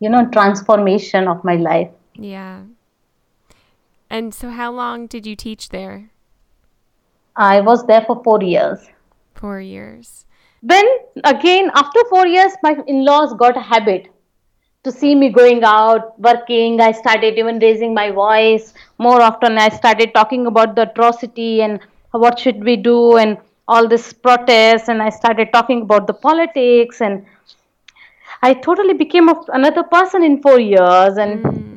[0.00, 2.62] you know transformation of my life yeah.
[4.08, 6.10] And so, how long did you teach there?
[7.34, 8.80] I was there for four years.
[9.34, 10.24] Four years.
[10.62, 10.86] Then,
[11.24, 14.08] again, after four years, my in laws got a habit
[14.84, 16.80] to see me going out, working.
[16.80, 19.58] I started even raising my voice more often.
[19.58, 21.80] I started talking about the atrocity and
[22.12, 23.36] what should we do and
[23.68, 24.88] all this protest.
[24.88, 27.00] And I started talking about the politics.
[27.00, 27.26] And
[28.42, 31.16] I totally became another person in four years.
[31.16, 31.76] And mm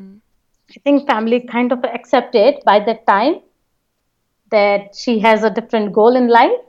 [0.69, 3.41] I think family kind of accepted by that time
[4.51, 6.59] that she has a different goal in life.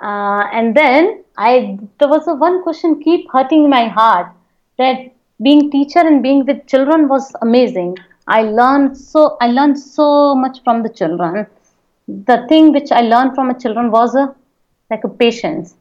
[0.00, 4.28] Uh, and then I there was a one question keep hurting my heart
[4.78, 5.12] that
[5.42, 7.96] being teacher and being with children was amazing.
[8.26, 11.46] I learned so I learned so much from the children.
[12.06, 14.34] The thing which I learned from the children was a
[14.90, 15.74] like a patience.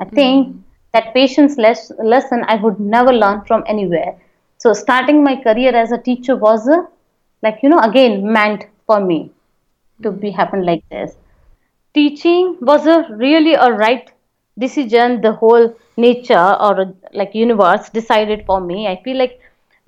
[0.00, 0.62] I think mm.
[0.92, 4.16] That patience les- lesson I would never learn from anywhere.
[4.58, 6.68] So starting my career as a teacher was
[7.42, 9.30] like you know again meant for me
[10.02, 11.16] to be happen like this.
[11.94, 14.10] Teaching was a really a right
[14.58, 15.20] decision.
[15.20, 18.86] The whole nature or like universe decided for me.
[18.86, 19.40] I feel like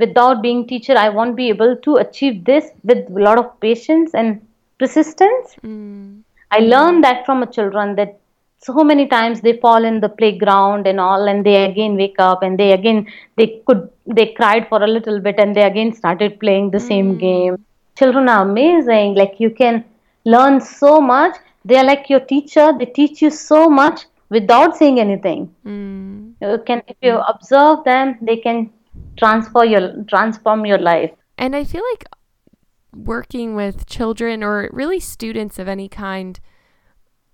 [0.02, 4.14] without being teacher i won't be able to achieve this with a lot of patience
[4.14, 4.40] and
[4.78, 5.56] persistence.
[5.64, 6.22] Mm.
[6.50, 8.19] i learned that from a children that
[8.62, 12.42] so many times they fall in the playground and all and they again wake up
[12.42, 16.38] and they again they could they cried for a little bit and they again started
[16.40, 16.88] playing the mm.
[16.88, 17.64] same game.
[17.96, 19.14] Children are amazing.
[19.14, 19.84] Like you can
[20.24, 21.36] learn so much.
[21.64, 22.72] They are like your teacher.
[22.78, 25.54] They teach you so much without saying anything.
[25.64, 26.34] Mm.
[26.40, 28.70] you can if you observe them they can
[29.16, 31.10] transfer your transform your life.
[31.38, 32.04] And i feel like
[32.92, 36.40] working with children or really students of any kind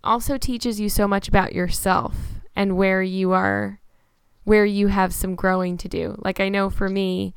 [0.07, 2.15] also teaches you so much about yourself
[2.55, 3.81] and where you are
[4.45, 6.15] where you have some growing to do.
[6.19, 7.35] Like I know for me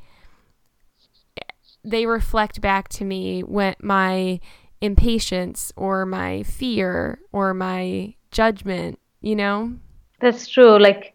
[1.84, 4.38] they reflect back to me when my
[4.80, 9.76] impatience or my fear or my judgment, you know?
[10.20, 10.78] That's true.
[10.78, 11.14] Like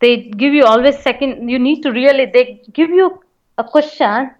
[0.00, 3.20] they give you always second you need to really they give you
[3.58, 4.30] a question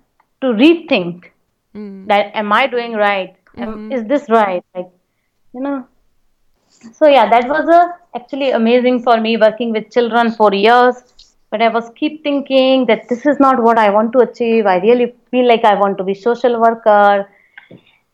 [0.41, 1.31] to rethink
[1.75, 2.07] mm.
[2.07, 3.35] that am I doing right?
[3.57, 3.93] Mm-hmm.
[3.93, 4.65] is this right?
[4.75, 4.89] Like
[5.53, 5.87] you know
[6.93, 11.03] so yeah that was a, actually amazing for me working with children for years
[11.51, 14.67] but I was keep thinking that this is not what I want to achieve.
[14.67, 17.29] I really feel like I want to be social worker.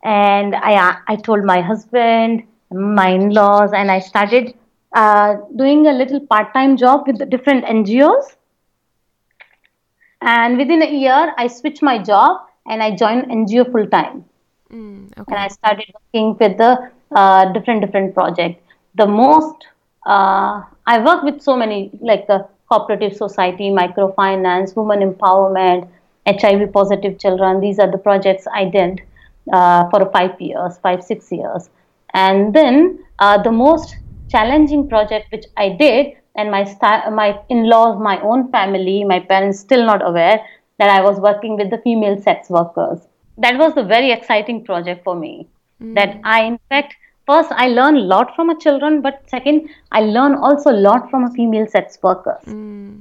[0.03, 4.55] And I, I told my husband, my in-laws, and I started
[4.95, 8.37] uh, doing a little part-time job with the different NGOs.
[10.23, 14.25] And within a year, I switched my job and I joined NGO full time.
[14.73, 15.25] Mm, okay.
[15.29, 18.63] And I started working with the uh, different different projects.
[18.95, 19.67] The most
[20.07, 25.89] uh, I work with so many like the cooperative society, microfinance, women empowerment,
[26.27, 27.61] HIV positive children.
[27.61, 29.03] These are the projects I did
[29.53, 31.71] uh, for five years, five six years,
[32.15, 33.97] and then uh, the most
[34.29, 39.61] challenging project which I did, and my sta- my in-laws, my own family, my parents
[39.61, 40.41] still not aware
[40.79, 43.01] that I was working with the female sex workers.
[43.39, 45.49] That was a very exciting project for me.
[45.83, 45.95] Mm.
[45.95, 46.95] That I in fact
[47.27, 51.11] first i learn a lot from a children but second i learn also a lot
[51.11, 52.93] from a female sex workers mm.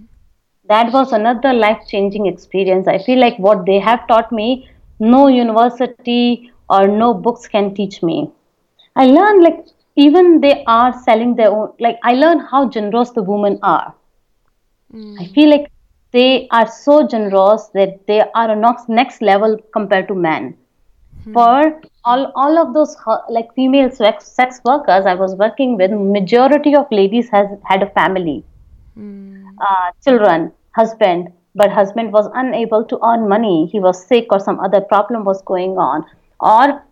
[0.71, 4.47] that was another life changing experience i feel like what they have taught me
[4.99, 8.17] no university or no books can teach me
[8.95, 9.61] i learned like
[10.07, 13.93] even they are selling their own like i learned how generous the women are
[14.93, 15.21] mm.
[15.21, 15.71] i feel like
[16.15, 20.55] they are so generous that they are a next level compared to men.
[21.34, 22.95] For all, all of those
[23.30, 27.89] like female sex, sex workers I was working with, majority of ladies has had a
[27.91, 28.43] family,
[28.97, 29.43] mm.
[29.59, 33.67] uh, children, husband, but husband was unable to earn money.
[33.71, 36.05] He was sick or some other problem was going on,
[36.39, 36.84] or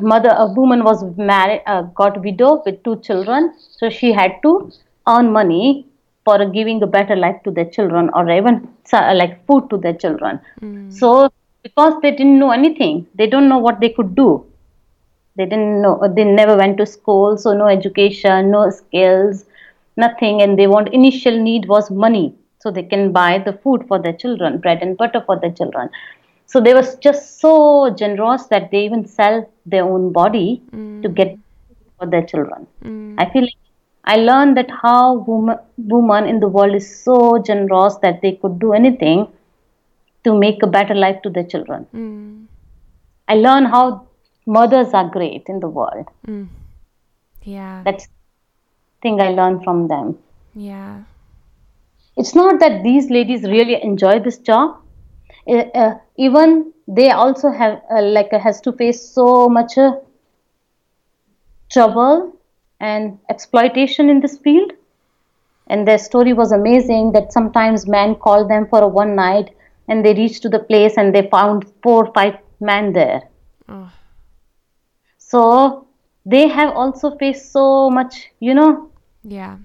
[0.00, 4.70] mother a woman was married, uh, got widow with two children, so she had to
[5.06, 5.86] earn money
[6.24, 9.94] for giving a better life to their children or even uh, like food to their
[9.94, 10.38] children.
[10.60, 10.92] Mm.
[10.92, 11.32] So
[11.68, 13.06] because they didn't know anything.
[13.14, 14.44] They don't know what they could do.
[15.36, 19.44] They didn't know they never went to school so no education no skills
[19.96, 20.42] nothing.
[20.42, 22.34] And they want initial need was money.
[22.60, 25.90] So they can buy the food for their children bread and butter for their children.
[26.46, 31.02] So they was just so generous that they even sell their own body mm.
[31.02, 31.38] to get
[31.98, 32.66] for their children.
[32.84, 33.14] Mm.
[33.22, 33.64] i feel like
[34.04, 35.58] i learned that how woman,
[35.94, 37.16] woman in the world is so
[37.48, 39.26] generous that they could do anything
[40.28, 41.86] to make a better life to their children.
[41.94, 42.46] Mm.
[43.26, 44.06] I learn how
[44.46, 46.08] mothers are great in the world.
[46.26, 46.48] Mm.
[47.42, 47.82] Yeah.
[47.84, 48.08] That's
[49.02, 50.18] thing I learned from them.
[50.54, 51.02] Yeah.
[52.16, 54.76] It's not that these ladies really enjoy this job.
[55.46, 59.92] Uh, uh, even they also have uh, like has to face so much uh,
[61.70, 62.34] trouble
[62.80, 64.72] and exploitation in this field
[65.68, 69.50] and their story was amazing that sometimes men call them for a one night
[69.88, 73.22] and they reached to the place and they found four or five men there.
[73.68, 73.90] Oh.
[75.18, 75.86] so
[76.24, 78.90] they have also faced so much you know?
[79.22, 79.56] Yeah.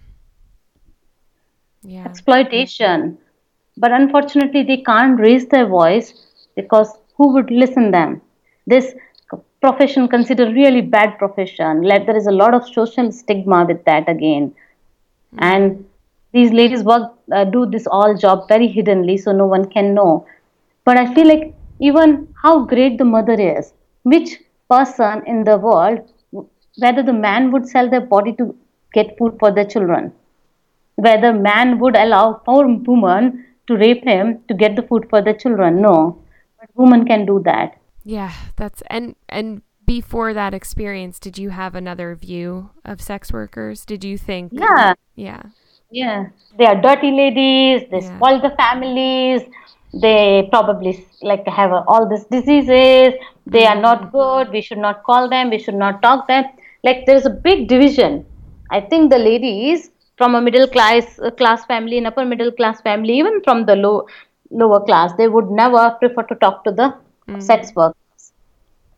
[1.83, 2.05] Yeah.
[2.05, 3.17] Exploitation.
[3.77, 6.13] But unfortunately they can't raise their voice
[6.55, 8.21] because who would listen them?
[8.67, 8.93] This
[9.61, 11.81] profession considered really bad profession.
[11.83, 14.53] Like there is a lot of social stigma with that again.
[15.35, 15.43] Mm-hmm.
[15.43, 15.85] and
[16.33, 20.25] these ladies work uh, do this all job very hiddenly so no one can know.
[20.85, 23.73] But i feel like even how great the mother is
[24.03, 24.31] which
[24.69, 26.11] person in the world
[26.83, 28.55] whether the man would sell their body to
[28.93, 30.11] get food for their children
[30.95, 35.33] whether man would allow poor woman to rape him to get the food for the
[35.33, 36.19] children no.
[36.59, 37.79] But woman can do that.
[38.03, 43.85] Yeah that's and and before that experience did you have another view of sex workers?
[43.85, 44.93] Did you think yeah.
[45.15, 45.43] Yeah
[46.01, 46.25] yeah
[46.57, 48.15] they are dirty ladies they yeah.
[48.15, 49.41] spoil the families
[50.05, 53.13] they probably like have all these diseases
[53.45, 54.17] they are not mm-hmm.
[54.17, 56.43] good we should not call them we should not talk them
[56.83, 58.25] like there's a big division
[58.71, 62.81] i think the ladies from a middle class uh, class family an upper middle class
[62.81, 63.95] family even from the low
[64.49, 66.93] lower class they would never prefer to talk to the
[67.27, 67.41] mm.
[67.41, 68.31] sex workers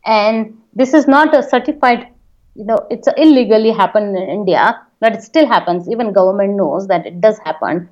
[0.05, 2.07] and this is not a certified
[2.55, 4.63] you know it's illegally happened in india
[4.99, 5.89] but it still happens.
[5.89, 7.89] Even government knows that it does happen.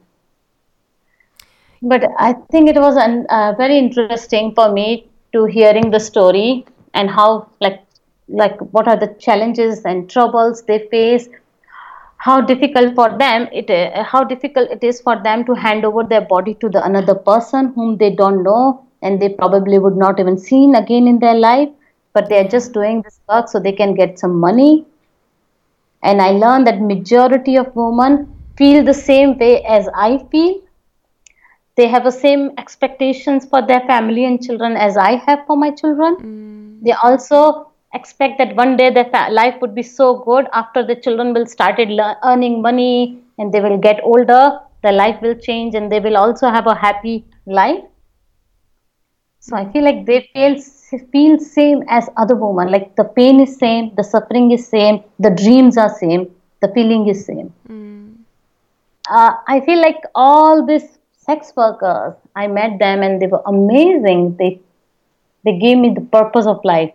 [1.82, 6.66] But i think it was an, uh, very interesting for me to hearing the story
[6.94, 7.82] and how like
[8.30, 11.28] like what are the challenges and troubles they face
[12.18, 16.04] how difficult for them it uh, how difficult it is for them to hand over
[16.04, 20.20] their body to the another person whom they don't know and they probably would not
[20.20, 21.70] even seen again in their life.
[22.14, 24.86] But they are just doing this work so they can get some money
[26.04, 28.18] and i learned that majority of women
[28.58, 30.54] feel the same way as i feel
[31.76, 35.72] they have the same expectations for their family and children as i have for my
[35.72, 36.84] children mm.
[36.88, 37.40] they also
[37.94, 41.46] expect that one day their fa- life would be so good after the children will
[41.56, 44.44] started le- earning money and they will get older
[44.84, 47.84] their life will change and they will also have a happy life.
[49.40, 50.60] So I feel like they feel
[50.98, 52.72] feel same as other women.
[52.72, 56.30] Like the pain is same, the suffering is same, the dreams are same,
[56.62, 57.54] the feeling is same.
[57.68, 58.16] Mm.
[59.10, 64.38] Uh, I feel like all these sex workers, I met them and they were amazing.
[64.38, 64.60] They
[65.44, 66.94] they gave me the purpose of life.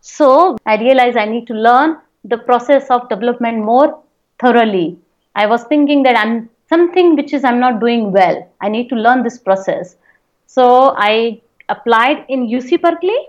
[0.00, 4.02] So I realized I need to learn the process of development more
[4.40, 4.98] thoroughly.
[5.34, 8.48] I was thinking that I'm something which is I'm not doing well.
[8.60, 9.96] I need to learn this process.
[10.46, 11.40] So I
[11.74, 13.20] applied in UC Berkeley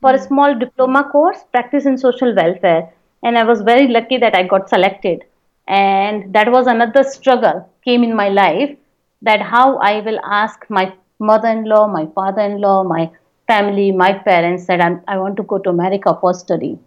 [0.00, 0.26] for a hmm.
[0.26, 2.92] small diploma course, practice in social welfare,
[3.22, 5.24] and I was very lucky that I got selected.
[5.68, 8.76] And that was another struggle came in my life
[9.22, 13.10] that how I will ask my mother-in-law, my father-in-law, my
[13.46, 16.78] family, my parents that I'm, I want to go to America for study.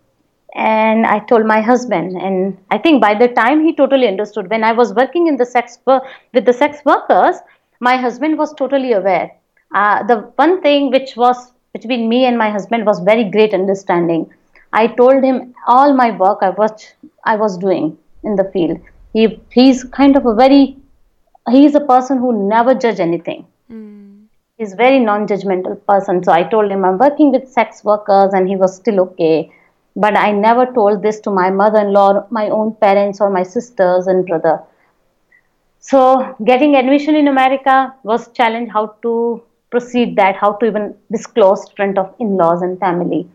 [0.55, 4.63] And I told my husband, and I think by the time he totally understood, when
[4.63, 7.35] I was working in the sex with the sex workers,
[7.79, 9.31] my husband was totally aware.
[9.73, 14.29] Uh, the one thing which was between me and my husband was very great understanding.
[14.73, 16.93] I told him all my work I was
[17.23, 18.79] I was doing in the field.
[19.13, 20.77] He he's kind of a very
[21.49, 23.45] he's a person who never judge anything.
[23.71, 23.99] Mm
[24.59, 28.57] he's very non-judgmental person so i told him i'm working with sex workers and he
[28.63, 29.35] was still okay
[30.05, 32.09] but i never told this to my mother-in-law
[32.39, 34.55] my own parents or my sisters and brother
[35.91, 36.01] so
[36.51, 37.77] getting admission in america
[38.11, 39.13] was challenge how to
[39.71, 43.27] proceed that how to even disclose in front of in-laws and family.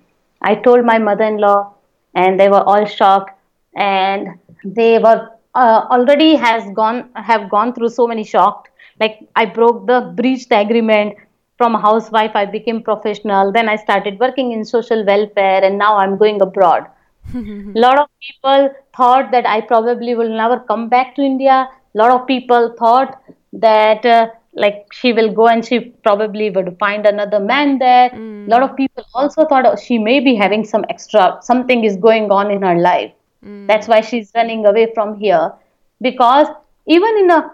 [0.43, 1.73] I told my mother-in-law
[2.15, 3.39] and they were all shocked
[3.77, 4.29] and
[4.65, 8.71] they were uh, already has gone have gone through so many shocked.
[9.01, 11.17] Like i broke the breached the agreement
[11.59, 16.17] from housewife i became professional then i started working in social welfare and now i'm
[16.17, 16.87] going abroad.
[17.35, 21.69] A lot of people thought that i probably will never come back to india.
[21.95, 23.21] A lot of people thought
[23.53, 28.17] that uh, like she will go and she probably would find another man there a
[28.17, 28.49] mm.
[28.49, 32.31] lot of people also thought oh, she may be having some extra something is going
[32.31, 33.13] on in her life
[33.45, 33.67] mm.
[33.67, 35.53] that's why she's running away from here
[36.01, 36.47] because
[36.87, 37.51] even in a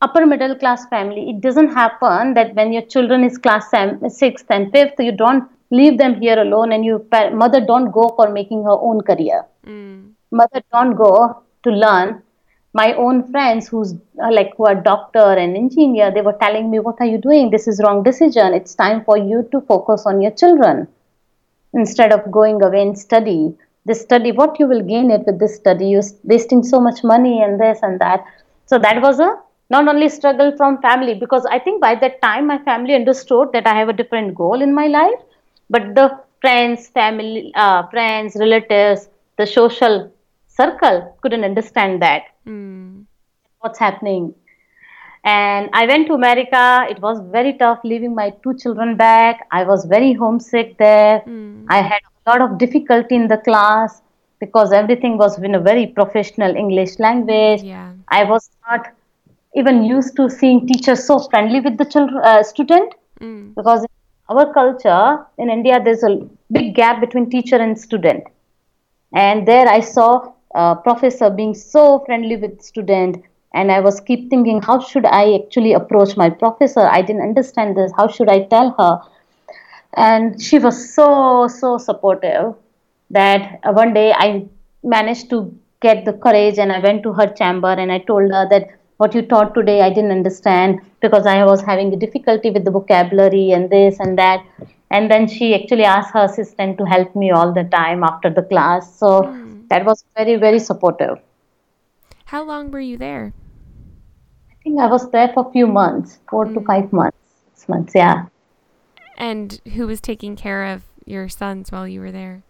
[0.00, 4.72] upper middle class family it doesn't happen that when your children is class 6th and
[4.72, 7.00] 5th you don't leave them here alone and your
[7.42, 10.10] mother don't go for making her own career mm.
[10.30, 12.22] mother don't go to learn
[12.74, 16.78] my own friends who's uh, like who are doctor and engineer they were telling me
[16.80, 17.50] what are you doing?
[17.50, 18.54] This is wrong decision.
[18.54, 20.88] It's time for you to focus on your children
[21.74, 23.54] instead of going away and study.
[23.84, 25.88] This study what you will gain it with this study?
[25.88, 28.24] You're wasting so much money and this and that.
[28.66, 29.36] So that was a
[29.70, 33.66] not only struggle from family because i think by that time my family understood that
[33.66, 35.20] i have a different goal in my life.
[35.70, 39.08] But the friends family uh, friends relatives
[39.38, 40.10] the social
[40.62, 43.04] circle couldn't understand that mm.
[43.60, 44.34] what's happening
[45.24, 49.62] and i went to america it was very tough leaving my two children back i
[49.62, 51.64] was very homesick there mm.
[51.68, 54.02] i had a lot of difficulty in the class
[54.40, 57.92] because everything was in a very professional english language yeah.
[58.08, 58.92] i was not
[59.54, 63.54] even used to seeing teachers so friendly with the children uh, student mm.
[63.54, 66.14] because in our culture in india there's a
[66.50, 68.24] big gap between teacher and student
[69.14, 70.10] and there i saw
[70.54, 73.22] a professor being so friendly with student
[73.54, 77.76] and i was keep thinking how should i actually approach my professor i didn't understand
[77.76, 79.00] this how should i tell her
[79.94, 82.54] and she was so so supportive
[83.10, 84.44] that uh, one day i
[84.82, 85.40] managed to
[85.80, 88.70] get the courage and i went to her chamber and i told her that
[89.02, 92.70] what you taught today I didn't understand because I was having a difficulty with the
[92.70, 94.44] vocabulary and this and that.
[94.90, 98.42] And then she actually asked her assistant to help me all the time after the
[98.42, 98.98] class.
[98.98, 99.61] So mm.
[99.72, 101.18] That was very, very supportive.
[102.26, 103.32] How long were you there?
[104.50, 106.54] I think I was there for a few months, four mm.
[106.54, 107.16] to five months,
[107.54, 108.26] six months, yeah.
[109.16, 112.42] And who was taking care of your sons while you were there?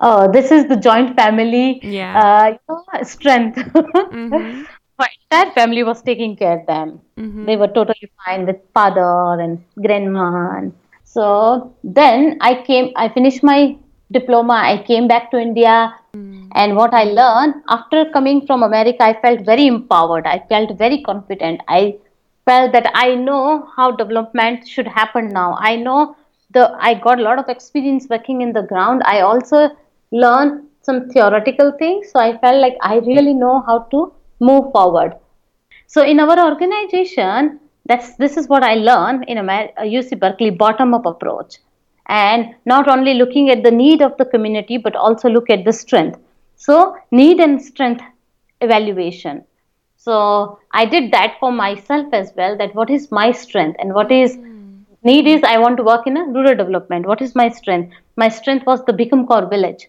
[0.00, 1.80] Oh, this is the joint family.
[1.82, 2.58] Yeah.
[2.68, 3.56] Uh, strength.
[3.58, 4.62] mm-hmm
[5.00, 7.00] my entire family was taking care of them.
[7.16, 7.46] Mm-hmm.
[7.46, 10.58] They were totally fine with father and grandma.
[10.58, 10.74] And
[11.04, 13.76] so then I came, I finished my
[14.12, 14.54] diploma.
[14.54, 15.94] I came back to India.
[16.14, 16.48] Mm.
[16.54, 20.26] And what I learned after coming from America, I felt very empowered.
[20.26, 21.60] I felt very confident.
[21.68, 21.96] I
[22.44, 25.56] felt that I know how development should happen now.
[25.60, 26.16] I know
[26.50, 29.02] the I got a lot of experience working in the ground.
[29.04, 29.68] I also
[30.10, 32.10] learned some theoretical things.
[32.10, 35.14] So I felt like I really know how to move forward.
[35.86, 40.94] So in our organization, that's this is what I learned in a UC Berkeley bottom
[40.94, 41.58] up approach,
[42.10, 45.72] and not only looking at the need of the community but also look at the
[45.72, 46.18] strength.
[46.56, 48.02] So need and strength
[48.60, 49.44] evaluation.
[49.96, 52.56] So I did that for myself as well.
[52.56, 54.80] That what is my strength and what is hmm.
[55.04, 57.06] need is I want to work in a rural development.
[57.06, 57.94] What is my strength?
[58.16, 59.88] My strength was the Bhikamkor village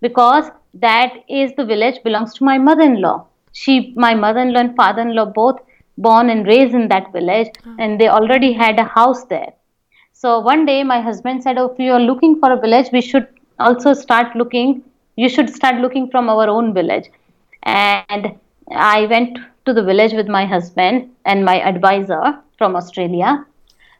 [0.00, 3.26] because that is the village belongs to my mother-in-law.
[3.52, 5.60] She, my mother-in-law and father-in-law both
[5.98, 7.48] born and raised in that village,
[7.78, 9.52] and they already had a house there.
[10.18, 13.02] So one day my husband said, "Oh, if you are looking for a village, we
[13.06, 13.26] should
[13.66, 14.70] also start looking.
[15.22, 17.10] You should start looking from our own village."
[17.74, 18.30] And
[18.94, 22.22] I went to the village with my husband and my advisor
[22.56, 23.36] from Australia,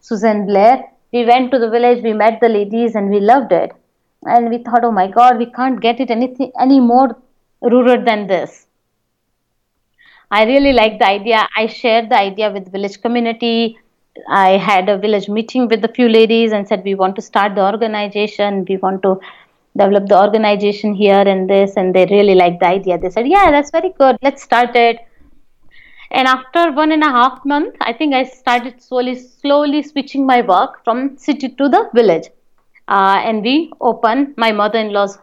[0.01, 0.75] Susan Blair.
[1.13, 3.79] We went to the village, we met the ladies, and we loved it.
[4.25, 7.09] And we thought, oh my God, we can't get it anything any more
[7.61, 8.67] rural than this.
[10.31, 11.49] I really liked the idea.
[11.57, 13.79] I shared the idea with village community.
[14.29, 17.55] I had a village meeting with a few ladies and said we want to start
[17.55, 18.65] the organization.
[18.69, 19.21] We want to
[19.77, 21.77] develop the organization here and this.
[21.77, 22.99] And they really liked the idea.
[22.99, 24.17] They said yeah that's very good.
[24.23, 24.99] Let's start it.
[26.11, 30.41] And after one and a half month i think i started slowly slowly switching my
[30.41, 32.29] work from city to the village.
[32.89, 35.19] Uh, and we opened my mother-in-law's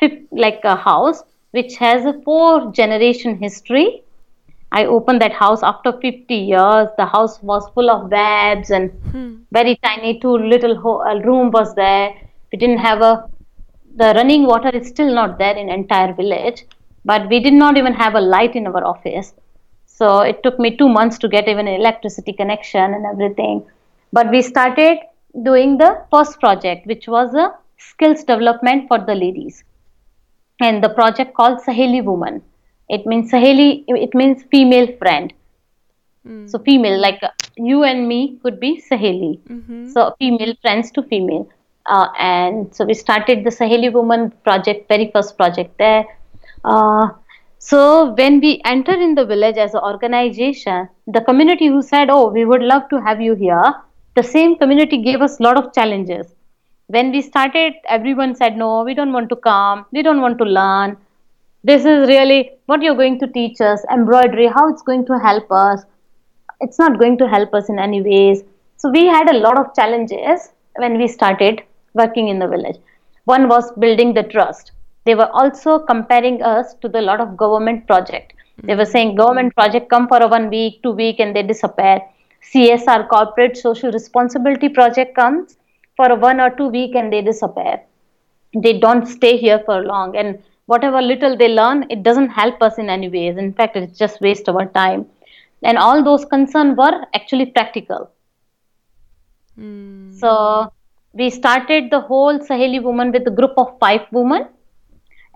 [0.00, 4.03] fifth, like a house which has a four generation history
[4.78, 6.88] i opened that house after 50 years.
[6.98, 9.34] The house was full of webs and hmm.
[9.52, 12.14] very tiny two little ho- room was there.
[12.52, 13.28] We didn't have a
[13.96, 16.64] the running water is still not there in entire village
[17.04, 19.34] but we did not even have a light in our office.
[19.86, 23.64] So it took me two months to get even an electricity connection and everything.
[24.12, 24.98] But we started
[25.44, 29.62] doing the first project which was a skills development for the ladies.
[30.60, 32.42] And the project called saheli woman
[32.88, 35.32] it means saheli it means female friend
[36.26, 36.48] mm.
[36.50, 37.20] so female like
[37.56, 39.88] you and me could be saheli mm-hmm.
[39.88, 41.46] so female friends to female
[41.86, 46.06] uh, and so we started the Saheli Woman project, very first project there.
[46.64, 47.08] Uh,
[47.58, 52.28] so when we entered in the village as an organization, the community who said, "Oh,
[52.28, 53.74] we would love to have you here,"
[54.14, 56.26] the same community gave us a lot of challenges.
[56.86, 59.84] When we started, everyone said, "No, we don't want to come.
[59.92, 60.96] We don't want to learn.
[61.66, 63.84] This is really what you're going to teach us.
[63.90, 65.84] Embroidery, how it's going to help us.
[66.60, 68.42] It's not going to help us in any ways."
[68.76, 70.52] So we had a lot of challenges
[70.84, 71.62] when we started
[72.02, 72.78] working in the village.
[73.32, 74.72] One was building the trust.
[75.06, 78.34] They were also comparing us to the lot of government project.
[78.62, 82.00] They were saying government project come for a one week, two week, and they disappear.
[82.52, 85.56] CSR corporate social responsibility project comes
[85.96, 87.80] for a one or two week and they disappear.
[88.64, 92.78] They don't stay here for long, and whatever little they learn, it doesn't help us
[92.78, 93.36] in any ways.
[93.36, 95.06] In fact, it's just waste of our time.
[95.62, 98.10] And all those concerns were actually practical.
[99.58, 100.18] Mm.
[100.18, 100.72] So
[101.12, 104.48] we started the whole Saheli woman with a group of five women.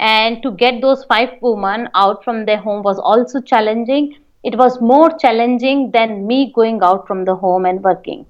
[0.00, 4.16] And to get those five women out from their home was also challenging.
[4.44, 8.24] It was more challenging than me going out from the home and working.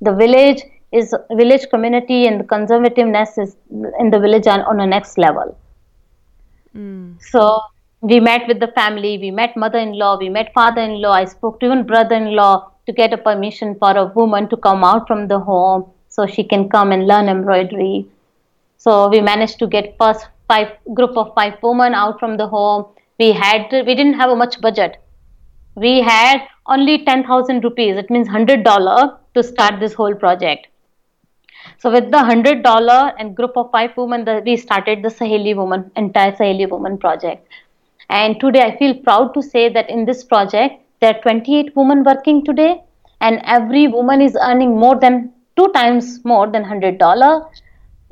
[0.00, 0.62] The village
[0.92, 3.56] is village community and the conservativeness is
[3.98, 5.56] in the village on, on a next level.
[6.76, 7.16] Mm.
[7.22, 7.60] So
[8.00, 11.12] we met with the family, we met mother-in-law, we met father-in-law.
[11.12, 15.06] I spoke to even brother-in-law to get a permission for a woman to come out
[15.06, 18.06] from the home so she can come and learn embroidery.
[18.76, 22.86] So we managed to get first five group of five women out from the home.
[23.18, 25.00] We had we didn't have a much budget.
[25.74, 27.96] We had only ten thousand rupees.
[27.96, 30.66] It means hundred dollar to start this whole project.
[31.84, 35.54] So with the hundred dollar and group of five women, the, we started the Saheli
[35.54, 37.46] Woman entire Saheli Woman project.
[38.08, 42.02] And today I feel proud to say that in this project there are 28 women
[42.02, 42.82] working today,
[43.20, 47.50] and every woman is earning more than two times more than $100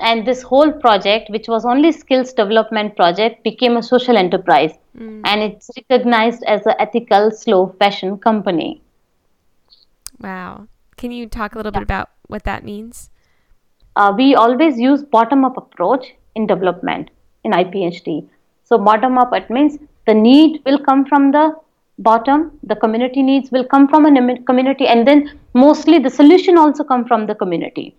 [0.00, 5.20] and this whole project which was only skills development project became a social enterprise mm.
[5.24, 8.80] and it's recognized as an ethical slow fashion company
[10.20, 11.80] wow can you talk a little yeah.
[11.80, 13.10] bit about what that means
[13.96, 17.10] uh, we always use bottom up approach in development
[17.44, 18.28] in iphd
[18.64, 21.44] so bottom up it means the need will come from the
[21.98, 26.82] bottom the community needs will come from a community and then mostly the solution also
[26.82, 27.94] come from the community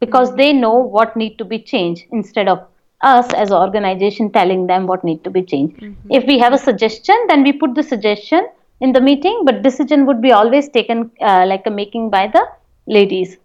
[0.00, 2.60] because they know what need to be changed instead of
[3.00, 5.76] us as an organization telling them what need to be changed.
[5.76, 6.12] Mm-hmm.
[6.12, 8.48] if we have a suggestion then we put the suggestion
[8.80, 12.44] in the meeting but decision would be always taken uh, like a making by the
[12.86, 13.38] ladies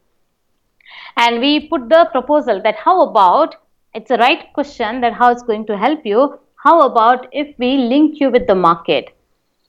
[1.18, 3.56] and we put the proposal that how about
[3.94, 7.78] it's a right question that how it's going to help you how about if we
[7.78, 9.16] link you with the market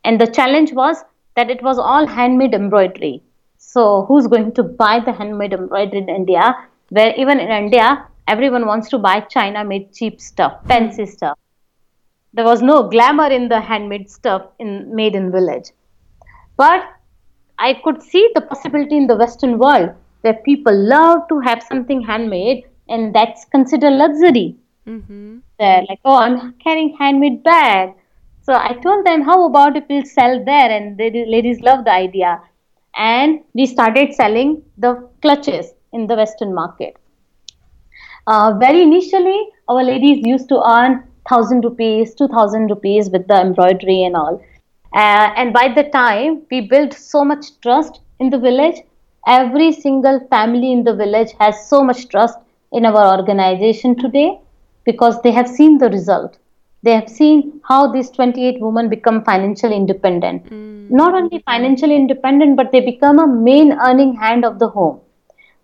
[0.05, 1.05] and the challenge was
[1.37, 3.23] that it was all handmade embroidery.
[3.59, 6.55] So, who's going to buy the handmade embroidery in India?
[6.91, 11.11] Where even in India, everyone wants to buy China made cheap stuff, fancy hmm.
[11.11, 11.39] stuff.
[12.37, 14.71] there was no glamour in the handmade stuff in
[15.01, 15.69] made in village
[16.63, 16.87] but
[17.67, 19.93] i could see the possibility in the western world
[20.25, 24.57] where people love to have something handmade and that's considered luxury.
[24.87, 25.39] Mm-hmm.
[25.59, 27.93] they're like oh i'm carrying handmade bag.
[28.47, 30.71] So i told them how about if we'll sell there?
[30.71, 32.41] And the ladies love the idea.
[32.97, 36.97] And we started selling the clutches in the western market.
[38.27, 44.03] Uh, very initially our ladies used to earn 1000 rupees 2000 rupees with the embroidery
[44.05, 44.43] and all.
[44.95, 48.83] Uh, and by the time we built so much trust in the village
[49.27, 52.39] every single family in the village has so much trust
[52.73, 54.39] in our organization today
[54.85, 56.39] because they have seen the result.
[56.83, 60.45] They have seen how these 28 women become financially independent.
[60.51, 60.91] Mm.
[60.91, 65.01] not only financially independent but they become a main earning hand of the home.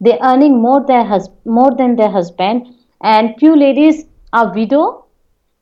[0.00, 2.68] They're earning more their hus- more than their husband.
[3.02, 5.04] And few ladies are widow.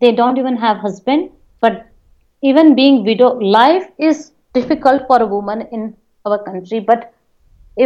[0.00, 1.30] They don't even have husband.
[1.60, 1.86] But
[2.42, 6.78] even being widow life is difficult for a woman in our country.
[6.78, 7.12] But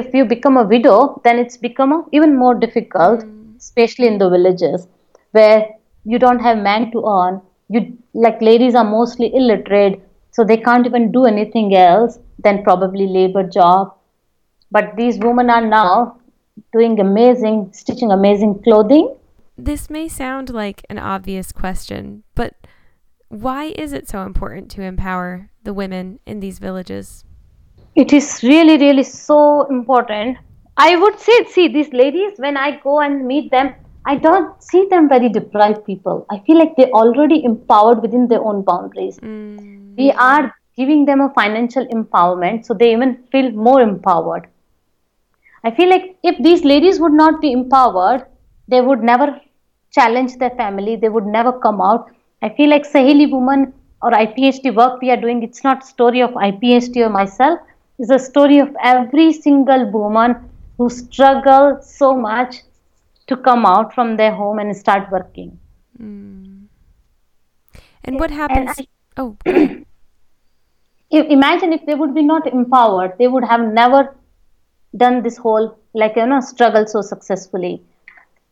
[0.00, 3.56] if you become a widow then it's become even more difficult mm.
[3.56, 4.86] especially in the villages
[5.32, 5.68] where
[6.04, 7.82] you don't have man to earn you
[8.14, 13.44] like ladies are mostly illiterate so they can't even do anything else than probably labor
[13.58, 13.94] job
[14.70, 16.18] but these women are now
[16.72, 19.14] doing amazing stitching amazing clothing
[19.56, 22.54] this may sound like an obvious question but
[23.32, 27.24] why is it so important to empower the women in these villages?
[27.94, 30.38] It is really, really so important.
[30.76, 33.74] I would say, see, these ladies, when I go and meet them,
[34.06, 36.26] I don't see them very deprived people.
[36.30, 39.18] I feel like they're already empowered within their own boundaries.
[39.20, 39.96] Mm.
[39.96, 44.48] We are giving them a financial empowerment, so they even feel more empowered.
[45.62, 48.26] I feel like if these ladies would not be empowered,
[48.66, 49.40] they would never
[49.92, 52.10] challenge their family, they would never come out
[52.42, 53.72] I feel like Saheli woman
[54.02, 57.60] or IPHD work we are doing, it's not story of IPHD or myself.
[58.02, 60.34] It's a story of every single woman
[60.76, 62.56] who struggle so much
[63.28, 65.58] to come out from their home and start working.
[66.02, 66.64] Mm.
[68.04, 68.70] And what happens?
[68.76, 68.88] I,
[69.18, 69.84] oh, if,
[71.38, 74.16] imagine if they would be not empowered, they would have never
[74.96, 77.82] done this whole like you know struggle so successfully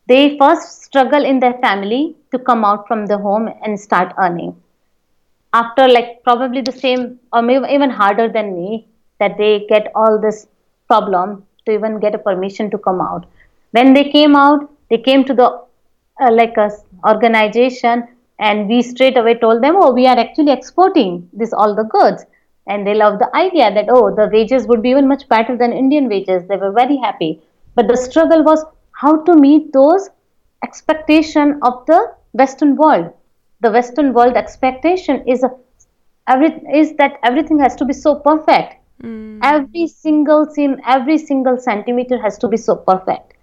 [0.07, 4.55] they first struggle in their family to come out from the home and start earning.
[5.53, 8.87] After, like, probably the same or maybe even harder than me,
[9.21, 10.47] that they get all this
[10.91, 13.25] problem to even get a permission to come out.
[13.71, 15.47] When they came out, they came to the
[16.21, 16.69] uh, like a
[17.07, 18.07] organization
[18.39, 22.25] and we straight away told them oh we are actually exporting this all the goods.
[22.67, 25.79] And they loved the idea that oh the wages would be even much better than
[25.83, 26.43] indian wages.
[26.47, 27.31] They were very happy.
[27.75, 28.65] But the struggle was
[29.03, 30.09] how to meet those
[30.63, 31.99] expectation of the
[32.33, 33.13] western world.
[33.61, 35.45] The western world expectation is
[36.27, 36.51] every
[36.83, 39.39] is that everything has to be so perfect mm.
[39.43, 43.33] every single seam, every single centimeter has to be so perfect.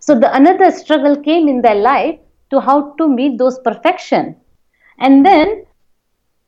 [0.00, 2.18] So the another struggle came in their life
[2.50, 4.36] to how to meet those perfection.
[4.98, 5.64] And then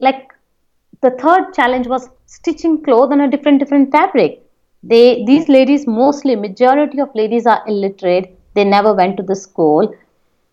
[0.01, 0.33] like
[1.01, 4.43] the third challenge was stitching clothes on a different different fabric.
[4.83, 8.39] They these ladies mostly majority of ladies are illiterate.
[8.55, 9.93] They never went to the school.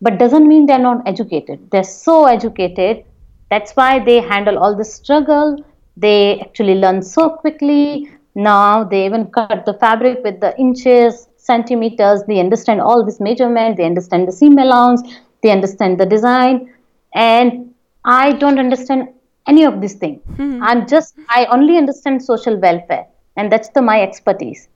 [0.00, 1.70] But doesn't mean they're not educated.
[1.70, 3.04] They're so educated.
[3.50, 5.64] That's why they handle all the struggle
[5.96, 8.10] they actually learn so quickly.
[8.34, 12.22] Now they even cut the fabric with the inches centimeters.
[12.26, 13.76] They understand all this measurement.
[13.76, 15.02] They understand the seam allowance.
[15.42, 16.72] They understand the design.
[17.14, 17.72] And
[18.06, 19.08] i don't understand
[19.52, 20.62] any of these things mm-hmm.
[20.62, 24.68] i'm just i only understand social welfare and that's the my expertise.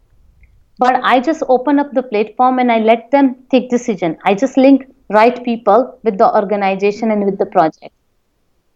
[0.79, 4.19] But i just open up the platform and i let them take decision.
[4.25, 7.95] I just link right people with the organization and with the project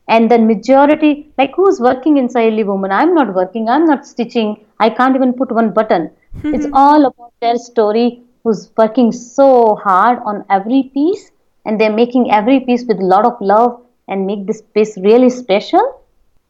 [0.08, 4.50] and the majority like who's working in Saheli woman i'm not working i'm not stitching
[4.78, 6.54] i can't even put one button mm-hmm.
[6.56, 11.30] it's all about their story who's working so hard on every piece
[11.64, 15.30] and they're making every piece with a lot of love and make this piece really
[15.30, 15.84] special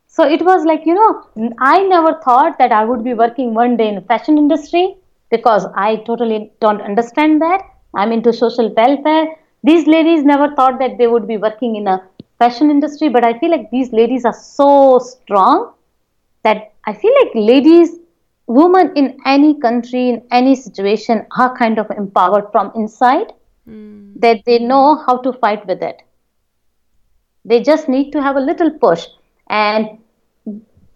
[0.08, 1.10] so it was like you know
[1.60, 4.86] i never thought that i would be working one day in the fashion industry
[5.34, 7.62] because I totally don't understand that.
[7.94, 9.26] I'm into social welfare.
[9.62, 12.02] These ladies never thought that they would be working in a
[12.44, 15.72] fashion industry, but I feel like these ladies are so strong
[16.42, 17.96] that I feel like ladies,
[18.46, 23.32] women in any country, in any situation, are kind of empowered from inside,
[23.68, 24.20] mm.
[24.20, 26.02] that they know how to fight with it.
[27.44, 29.06] They just need to have a little push.
[29.48, 29.98] And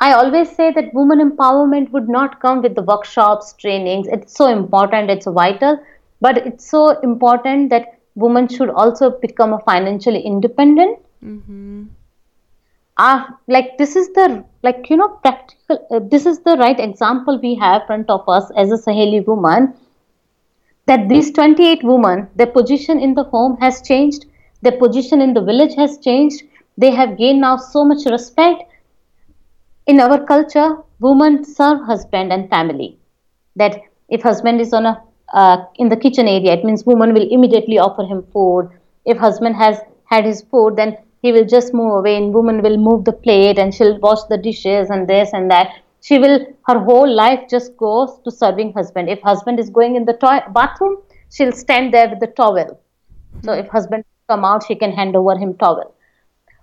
[0.00, 4.06] I always say that women empowerment would not come with the workshops, trainings.
[4.08, 5.80] It's so important, it's vital,
[6.20, 10.98] but it's so important that women should also become financially independent.
[11.24, 11.86] Mm-hmm.
[12.96, 17.40] uh, like this is the like you know practical uh, this is the right example
[17.42, 19.74] we have front of us as a saheli woman
[20.86, 24.26] that these 28 women their position in the home has changed
[24.62, 26.44] their position in the village has changed
[26.76, 28.62] they have gained now so much respect
[29.88, 30.68] in our culture
[31.00, 32.96] women serve husband and family
[33.56, 34.94] that if husband is on a
[35.34, 38.70] uh, in the kitchen area it means woman will immediately offer him food
[39.04, 42.76] if husband has had his food then he will just move away and woman will
[42.76, 45.70] move the plate and she'll wash the dishes and this and that.
[46.00, 49.08] She will her whole life just goes to serving husband.
[49.08, 50.98] If husband is going in the to- bathroom
[51.30, 52.80] she'll stand there with the towel.
[53.44, 55.94] So if husband come out she can hand over him towel.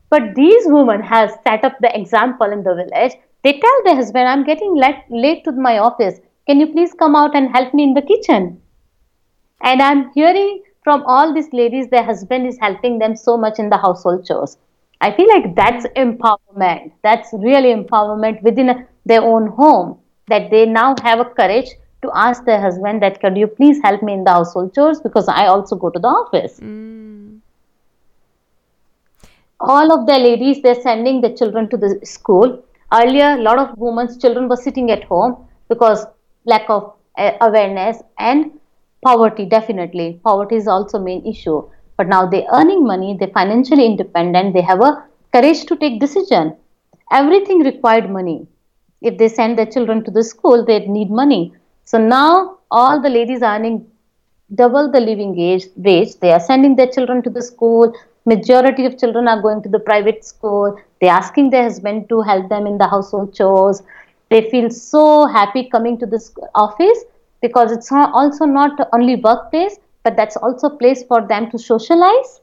[0.09, 3.13] But these women have set up the example in the village.
[3.43, 6.19] They tell their husband i'm getting late, late to my office.
[6.47, 8.61] Can you please come out and help me in the kitchen?
[9.61, 13.69] And i'm hearing from all these ladies their husband is helping them so much in
[13.69, 14.57] the household chores.
[15.01, 16.91] I feel like that's empowerment.
[17.03, 21.71] That's really empowerment within their own home that they now have a courage
[22.03, 25.01] to ask their husband that could you please help me in the household chores?
[25.01, 26.59] Because i also go to the office.
[26.59, 27.41] Mm.
[29.73, 32.51] all of the ladies they're sending their children to the school.
[32.93, 35.33] Earlier a lot of women's children were sitting at home
[35.69, 36.05] because
[36.53, 38.51] lack of uh, awareness and
[39.05, 40.19] poverty definitely.
[40.23, 41.61] Poverty is also main issue.
[41.97, 44.91] But now they're earning money they're financially independent they have a
[45.33, 46.55] courage to take decision.
[47.11, 48.47] Everything required money.
[49.01, 51.53] If they send their children to the school they need money.
[51.83, 53.85] So now all the ladies earning
[54.53, 57.95] double the living age wage they are sending their children to the school.
[58.25, 60.79] Majority of children are going to the private school.
[60.99, 63.83] They're asking their husband to help them in the household chores.
[64.31, 67.03] They feel so happy coming to this office
[67.45, 72.33] because it's also not only workplace but that's also a place for them to socialize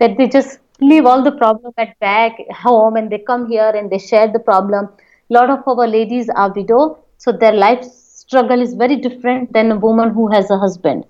[0.00, 2.32] that they just leave all the problem at back
[2.64, 4.88] home and they come here and they share the problem.
[5.30, 9.72] A lot of our ladies are widow so their life struggle is very different than
[9.72, 11.04] a woman who has a husband.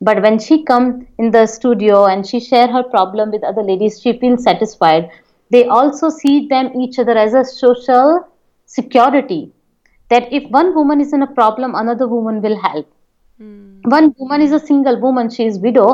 [0.00, 4.00] But when she come in the studio and she share her problem with other ladies
[4.00, 5.10] she feels satisfied.
[5.50, 8.26] They also see them each other as a social
[8.66, 9.52] security
[10.10, 12.86] that if one woman is in a problem another woman will help
[13.40, 13.88] Mm.
[13.92, 15.88] one woman is a single woman she is widow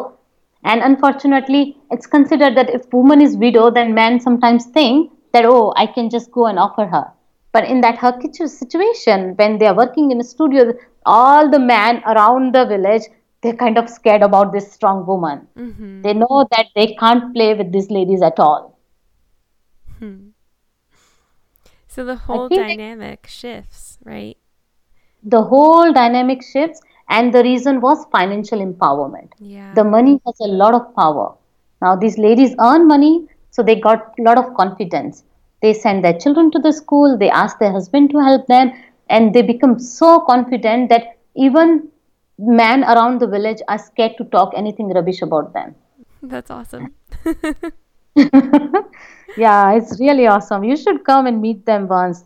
[0.72, 5.74] and unfortunately it's considered that if woman is widow then men sometimes think that oh
[5.76, 7.02] i can just go and offer her
[7.52, 10.64] but in that her kitchen situation when they are working in a studio
[11.04, 13.02] all the men around the village
[13.42, 16.02] they're kind of scared about this strong woman Mhm.
[16.06, 18.62] they know that they can't play with these ladies at all
[19.98, 20.14] Hmm.
[21.86, 24.36] So the whole dynamic shifts, right?
[25.24, 29.72] the whole dynamic shifts and the reason was financial empowerment Yeah.
[29.74, 31.34] the money has a lot of power
[31.82, 35.24] now these ladies earn money so they got a lot of confidence
[35.62, 38.72] they send their children to the school they ask their husband to help them
[39.08, 41.88] and they become so confident that even
[42.38, 45.74] men around the village are scared to talk anything rubbish about them
[46.22, 46.84] That's awesome.
[49.36, 52.24] yeah it's really awesome you should come and meet them once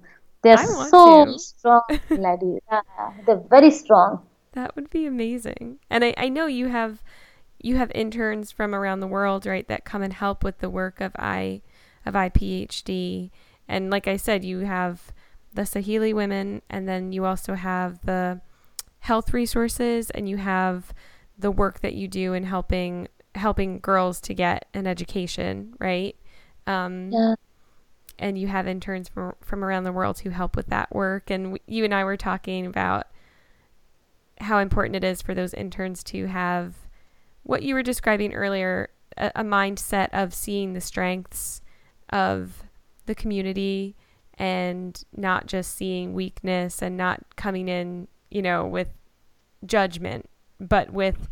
[0.57, 1.39] they're so to.
[1.39, 1.83] strong
[2.17, 2.83] ladies yeah,
[3.27, 4.23] they're very strong
[4.53, 5.79] That would be amazing.
[5.91, 7.03] And I, I know you have
[7.61, 11.01] you have interns from around the world, right, that come and help with the work
[11.01, 11.63] of I
[12.07, 13.31] of IPHD.
[13.69, 15.13] And like I said, you have
[15.53, 18.41] the Saheli women and then you also have the
[19.01, 20.93] health resources and you have
[21.39, 26.17] the work that you do in helping helping girls to get an education, right?
[26.67, 27.35] Um, yeah
[28.19, 31.31] and you have interns from from around the world who help with that work.
[31.31, 33.07] And you and I were talking about
[34.41, 36.75] how important it is for those interns to have
[37.43, 41.61] what you were describing earlier a, a mindset of seeing the strengths
[42.11, 42.63] of
[43.07, 43.97] the community
[44.35, 48.91] and not just seeing weakness and not coming in, you know, with
[49.67, 50.29] judgment,
[50.61, 51.29] but with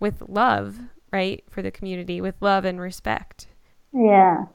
[0.00, 0.78] with love,
[1.12, 3.46] right, for the community, with love and respect.
[3.92, 4.46] Yeah.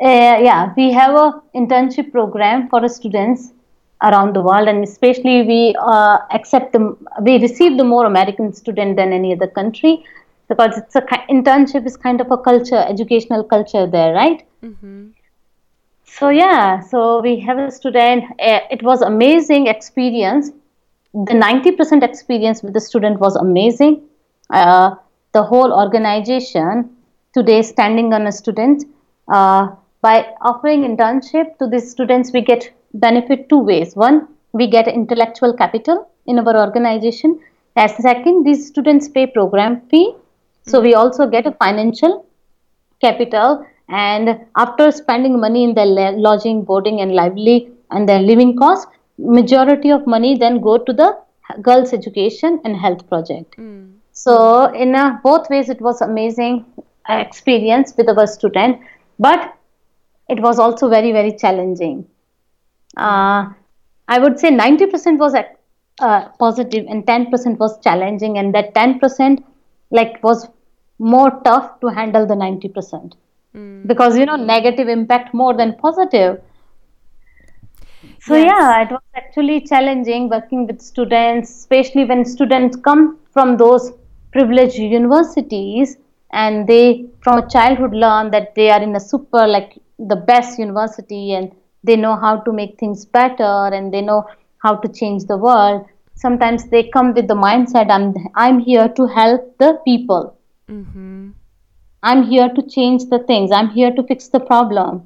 [0.00, 3.52] Uh, yeah, we have a internship program for students
[4.02, 8.96] around the world, and especially we uh, accept the we receive the more American student
[8.96, 10.04] than any other country
[10.48, 14.44] because it's a internship is kind of a culture, educational culture there, right?
[14.62, 15.10] Mm-hmm.
[16.04, 18.24] So yeah, so we have a student.
[18.40, 20.50] Uh, it was amazing experience.
[21.12, 24.02] The ninety percent experience with the student was amazing.
[24.50, 24.96] Uh,
[25.32, 26.90] the whole organization
[27.32, 28.84] today standing on a student.
[29.28, 29.68] Uh,
[30.06, 33.94] by offering internship to these students, we get benefit two ways.
[33.96, 37.40] One, we get intellectual capital in our organization.
[37.76, 40.14] As second, these students pay program fee,
[40.66, 42.26] so we also get a financial
[43.00, 48.86] capital and after spending money in their lodging boarding and lively and their living costs
[49.18, 51.08] majority of money then go to the
[51.60, 53.92] girls education and health project mm.
[54.12, 56.64] so in uh, both ways it was amazing
[57.08, 58.80] experience with our student
[59.18, 59.54] but
[60.28, 62.06] it was also very very challenging
[62.96, 63.44] uh,
[64.08, 65.34] i would say 90% was
[66.00, 69.42] uh, positive and 10% was challenging and that 10%
[69.90, 70.48] like was
[70.98, 73.12] more tough to handle the 90%
[73.54, 73.86] mm.
[73.86, 76.40] because you know negative impact more than positive
[78.20, 78.46] so yes.
[78.46, 83.92] yeah it was actually challenging working with students especially when students come from those
[84.32, 85.96] privileged universities
[86.32, 91.34] and they from childhood learn that they are in a super like the best university
[91.34, 91.52] and
[91.82, 94.24] they know how to make things better and they know
[94.58, 95.86] how to change the world.
[96.14, 100.36] Sometimes they come with the mindset i'm i'm here to help the people.
[100.70, 101.30] Mm-hmm.
[102.02, 103.52] i'm here to change the things.
[103.52, 105.02] I'm here to fix the problem.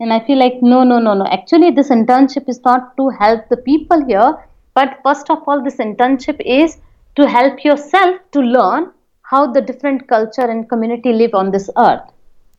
[0.00, 1.26] And i feel like no no no no.
[1.26, 4.32] Actually this internship is not to help the people here
[4.74, 6.78] but first of all this internship is
[7.16, 8.90] to help yourself to learn
[9.22, 12.10] how the different culture and community live on this earth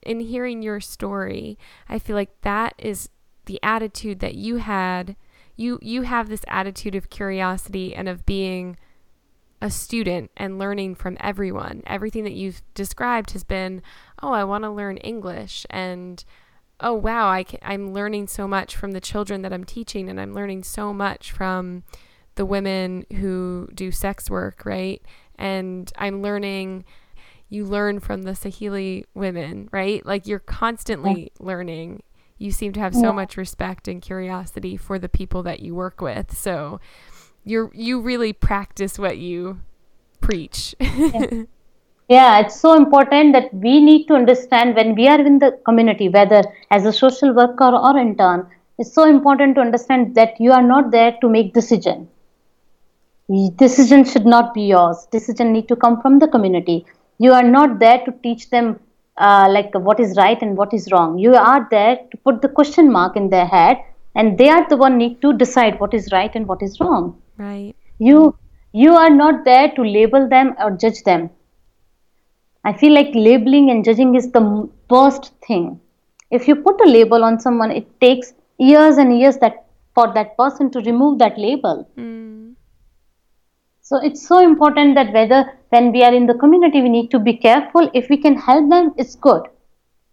[0.05, 1.57] in hearing your story
[1.89, 3.09] i feel like that is
[3.45, 5.15] the attitude that you had
[5.55, 8.77] you you have this attitude of curiosity and of being
[9.61, 11.81] a student and learning from everyone.
[11.87, 13.81] Everything that you've described has been,
[14.21, 16.23] oh, I want to learn English and
[16.81, 20.19] oh wow, I can, I'm learning so much from the children that I'm teaching and
[20.19, 21.83] I'm learning so much from
[22.35, 25.01] the women who do sex work, right?
[25.37, 26.83] And I'm learning
[27.49, 30.05] you learn from the Swahili women, right?
[30.05, 31.45] Like you're constantly yeah.
[31.45, 32.01] learning
[32.37, 33.11] you seem to have so yeah.
[33.11, 36.35] much respect and curiosity for the people that you work with.
[36.37, 36.79] So
[37.43, 39.61] you're you really practice what you
[40.19, 40.75] preach.
[40.79, 41.43] yeah.
[42.09, 46.09] yeah, it's so important that we need to understand when we are in the community,
[46.09, 50.63] whether as a social worker or intern, it's so important to understand that you are
[50.63, 52.09] not there to make decision.
[53.55, 55.07] Decision should not be yours.
[55.11, 56.85] Decision need to come from the community.
[57.17, 58.79] You are not there to teach them
[59.17, 61.17] uh, like what is right and what is wrong.
[61.17, 63.77] You are there to put the question mark in their head
[64.15, 67.21] and they are the one need to decide what is right and what is wrong.
[67.37, 67.75] Right.
[67.99, 68.37] You
[68.73, 71.29] you are not there to label them or judge them.
[72.65, 75.79] I feel like labeling and judging is the worst thing.
[76.31, 80.35] If you put a label on someone it takes years and years that for that
[80.37, 81.87] person to remove that label.
[81.97, 82.44] Mm.
[83.87, 87.19] So it's so important that whether when we are in the community, we need to
[87.19, 87.87] be careful.
[87.93, 89.43] If we can help them, it's good.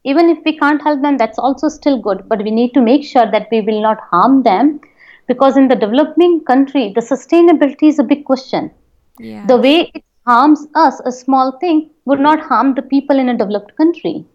[0.05, 2.29] Even if we can't help them, that's also still good.
[2.29, 4.79] But we need to make sure that we will not harm them
[5.27, 8.71] because in the developing country, the sustainability is a big question.
[9.19, 9.49] Yes.
[9.49, 13.39] The way it harms us, a small thing, would not harm the people in a
[13.39, 14.27] developed country.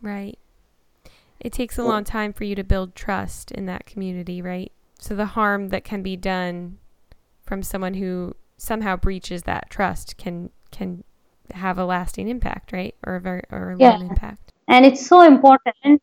[0.00, 0.38] Right.
[1.38, 4.72] It takes a long time for you to build trust in that community, right?
[4.98, 6.78] So the harm that can be done
[7.44, 11.04] from someone who somehow breaches that trust can can
[11.52, 12.94] have a lasting impact, right?
[13.06, 13.90] Or a very or a yeah.
[13.90, 14.52] long impact.
[14.68, 16.02] And it's so important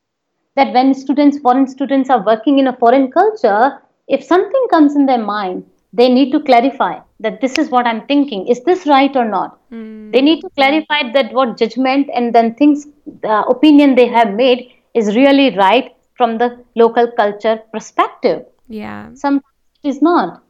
[0.55, 5.05] that when students, foreign students, are working in a foreign culture, if something comes in
[5.05, 8.47] their mind, they need to clarify that this is what I'm thinking.
[8.47, 9.59] Is this right or not?
[9.71, 10.11] Mm.
[10.11, 14.71] They need to clarify that what judgment and then things, the opinion they have made
[14.93, 18.45] is really right from the local culture perspective.
[18.67, 19.13] Yeah.
[19.13, 19.43] Sometimes
[19.83, 20.43] it is not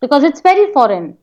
[0.00, 1.16] because it's very foreign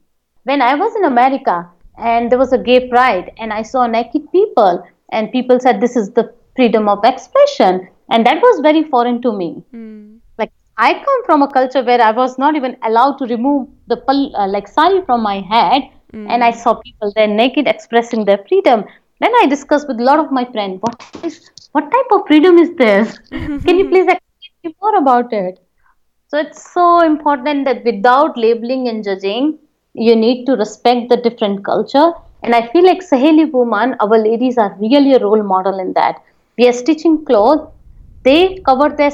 [0.48, 1.56] when I was in America
[1.98, 5.98] and there was a gay pride and I saw naked people and people said this
[6.02, 9.64] is the freedom of expression and that was very foreign to me.
[9.74, 10.20] Mm.
[10.40, 13.98] Like I come from a culture where I was not even allowed to remove the
[14.08, 15.84] uh, like sari from my head
[16.14, 16.30] mm.
[16.30, 18.86] and I saw people there naked expressing their freedom.
[19.20, 22.58] Then I discussed with a lot of my friends what is what type of freedom
[22.58, 23.20] is this?
[23.30, 25.60] Can you please explain me more about it?
[26.30, 29.58] So it's so important that without labeling and judging,
[29.98, 32.12] you need to respect the different culture.
[32.44, 36.24] And i feel like saheli women our ladies are really a role model in that.
[36.58, 37.68] We are stitching clothes.
[38.24, 39.12] They cover their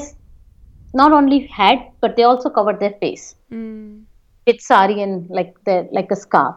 [0.92, 3.34] not only head but they also cover their face.
[3.52, 4.04] Mm.
[4.46, 6.56] with sari and like the like a scarf.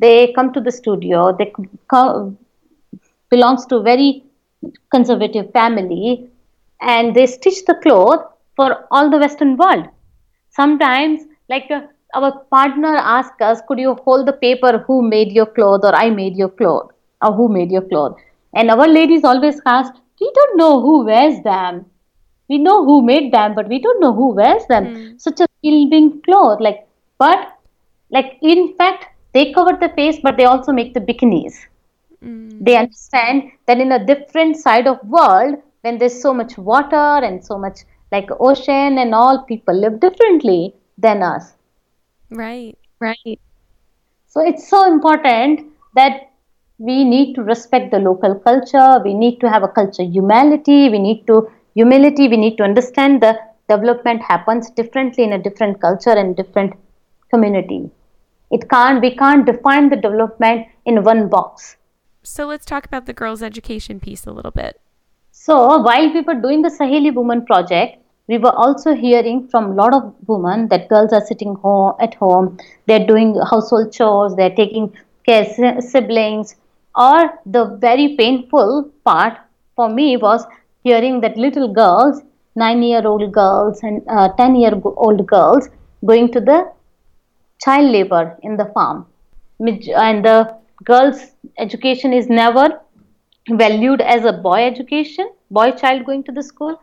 [0.00, 1.36] They come to the studio.
[1.38, 1.52] They
[1.88, 2.38] come,
[3.30, 4.24] belongs to very
[4.90, 6.28] conservative family.
[6.80, 8.24] And they stitch the cloth
[8.56, 9.86] for all the western world.
[10.50, 11.82] Sometimes like uh,
[12.14, 16.10] our partner asks us, could you hold the paper who made your clothes or I
[16.10, 16.90] made your clothes
[17.22, 18.16] or who made your clothes?
[18.54, 21.86] And our ladies always ask, we don't know who wears them.
[22.48, 24.86] We know who made them, but we don't know who wears them.
[24.86, 25.20] Mm.
[25.20, 26.60] Such a filming cloth.
[26.60, 26.88] Like,
[27.18, 27.52] but
[28.10, 31.54] like in fact, they cover the face, but they also make the bikinis.
[32.24, 32.64] Mm.
[32.64, 37.44] They understand that in a different side of world, when there's so much water and
[37.44, 37.80] so much
[38.10, 41.57] like ocean and all people live differently than us
[42.30, 42.76] right.
[43.00, 43.40] Right.
[44.26, 46.30] So it's so important that
[46.78, 49.00] we need to respect the local culture.
[49.04, 50.88] We need to have a culture humility.
[50.88, 55.80] We need to humility we need to understand the development happens differently in a different
[55.80, 56.72] culture and different
[57.30, 57.90] community.
[58.50, 61.76] It can't we can't define the development in one box.
[62.22, 64.80] So let's talk about the girls education piece a little bit.
[65.30, 69.74] So while we were doing the saheli women project we were also hearing from a
[69.74, 72.56] lot of women that girls are sitting home at home
[72.86, 74.92] they're doing household chores they're taking
[75.28, 76.56] care siblings.
[76.96, 79.34] Or the very painful part
[79.76, 80.46] for me was
[80.82, 82.22] hearing that little girls
[82.56, 85.68] 9 year old girls and uh, 10 year old girls
[86.04, 86.58] going to the
[87.64, 89.06] child labor in the farm.
[89.60, 91.20] And the girls
[91.58, 92.66] education is never
[93.50, 96.80] valued as a boy education boy child going to the school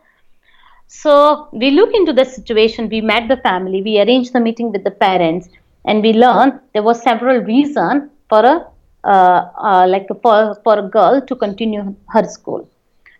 [0.86, 4.84] so we look into the situation we met the family we arranged the meeting with
[4.84, 5.48] the parents
[5.84, 8.66] and we learned there was several reasons for a
[9.04, 12.68] uh, uh, like for, for a girl to continue her school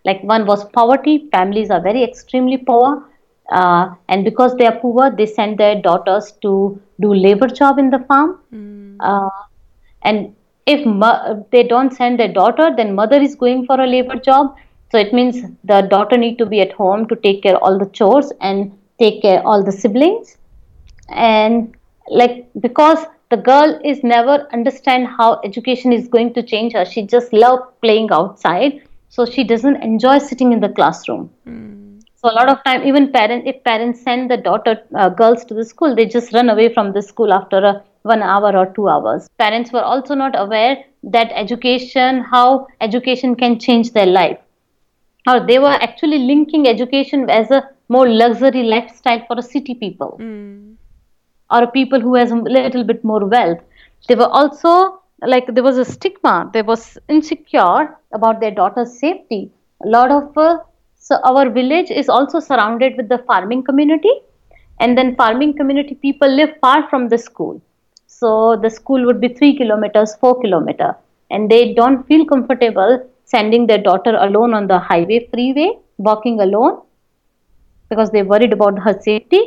[0.05, 3.03] like one was poverty families are very extremely poor
[3.51, 7.89] uh, and because they are poor they send their daughters to do labor job in
[7.89, 8.97] the farm mm.
[8.99, 9.29] uh,
[10.03, 14.15] and if mo- they don't send their daughter then mother is going for a labor
[14.15, 14.55] job
[14.91, 17.87] so it means the daughter need to be at home to take care all the
[17.87, 20.37] chores and take care all the siblings.
[21.09, 21.75] And
[22.09, 26.85] like because the girl is never understand how education is going to change her.
[26.85, 28.81] She just love playing outside.
[29.09, 31.29] So she doesn't enjoy sitting in the classroom.
[31.47, 32.01] Mm.
[32.21, 35.53] so a lot of time even parents if parents send the daughter uh, girls to
[35.57, 38.87] the school they just run away from the school after a one hour or two
[38.87, 39.27] hours.
[39.37, 44.39] Parents were also not aware that education how education can change their life
[45.27, 50.17] or they were actually linking education as a more luxury lifestyle for a city people.
[50.19, 50.75] Mm.
[51.49, 53.59] or people who has a little bit more wealth.
[54.07, 56.49] They were also like there was a stigma.
[56.53, 59.51] There was insecure about their daughter's safety.
[59.85, 60.57] A lot of uh,
[60.97, 64.11] so our village is also surrounded with the farming community.
[64.79, 67.61] And then farming community people live far from the school.
[68.05, 70.95] So the school would be 3 kilometers 4 kilometer.
[71.31, 75.69] And they don't feel comfortable sending their daughter alone on the highway freeway
[76.09, 76.81] walking alone
[77.89, 79.41] because they worried about her safety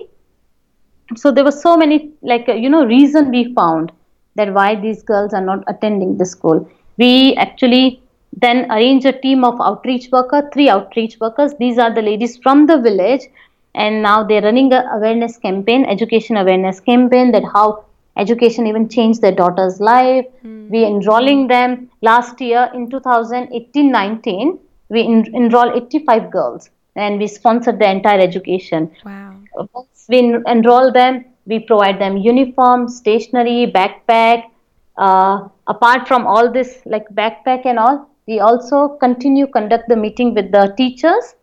[1.17, 3.93] so there were so many like uh, you know reason we found
[4.37, 6.69] that why these girls are not attending the school.
[6.99, 8.03] We actually
[8.33, 11.53] then arrange a team of outreach worker, three outreach workers.
[11.59, 13.23] These are the ladies from the village,
[13.75, 17.85] and now they're running a awareness campaign, education awareness campaign that how
[18.21, 20.27] education even changed their daughter's life.
[20.45, 20.71] Mm.
[20.71, 24.59] We enrolling them last year in 2018-19.
[24.89, 28.91] We en- enroll 85 girls and we sponsored the entire education.
[29.05, 29.37] Wow.
[30.09, 34.45] we enroll them, we provide them uniform stationery backpack
[35.01, 40.35] uh, apart from all this like backpack and all we also continue conduct the meeting
[40.35, 41.35] with the teachers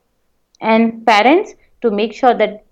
[0.62, 2.66] and parents to make sure that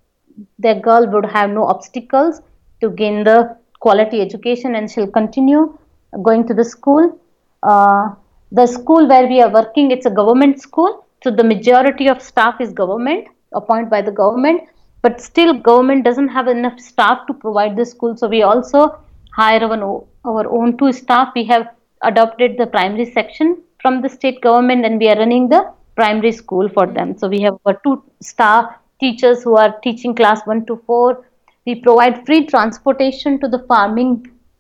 [0.59, 2.41] their girl would have no obstacles
[2.81, 5.77] to gain the quality education and she'll continue
[6.23, 7.19] going to the school.
[7.63, 8.09] Uh,
[8.51, 11.05] the school where we are working it's a government school.
[11.23, 14.61] So the majority of staff is government appointed by the government.
[15.01, 18.17] But still government doesn't have enough staff to provide the school.
[18.17, 18.99] So we also
[19.31, 21.31] hire our, our own two staff.
[21.35, 21.67] We have
[22.03, 26.69] adopted the primary section from the state government and we are running the primary school
[26.69, 27.17] for them.
[27.17, 31.23] So we have our two staff teachers who are teaching class 1 to 4
[31.65, 34.11] we provide free transportation to the farming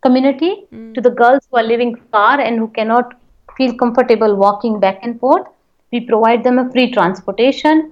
[0.01, 0.93] community mm.
[0.95, 3.13] to the girls who are living far and who cannot
[3.57, 5.47] feel comfortable walking back and forth.
[5.91, 7.91] We provide them a free transportation.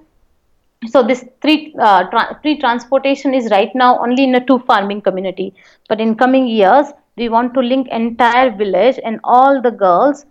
[0.88, 5.02] So this three uh, tra- free transportation is right now only in a two farming
[5.02, 5.54] community.
[5.88, 6.86] But in coming years
[7.16, 10.26] we want to link entire village and all the girls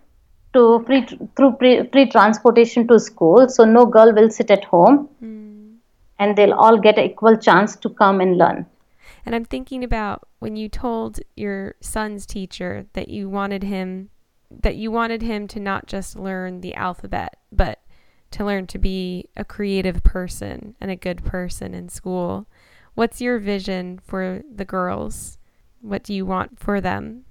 [0.52, 1.06] to free
[1.36, 3.48] through free, free transportation to school.
[3.48, 5.74] So no girl will sit at home mm.
[6.18, 8.66] and they'll all get an equal chance to come and learn
[9.24, 14.10] and i'm thinking about when you told your son's teacher that you wanted him
[14.50, 17.84] that you wanted him to not just learn the alphabet but
[18.34, 22.48] to learn to be a creative person and a good person in school.
[22.94, 25.38] What's your vision for the girls?
[25.80, 27.24] What do you want for them?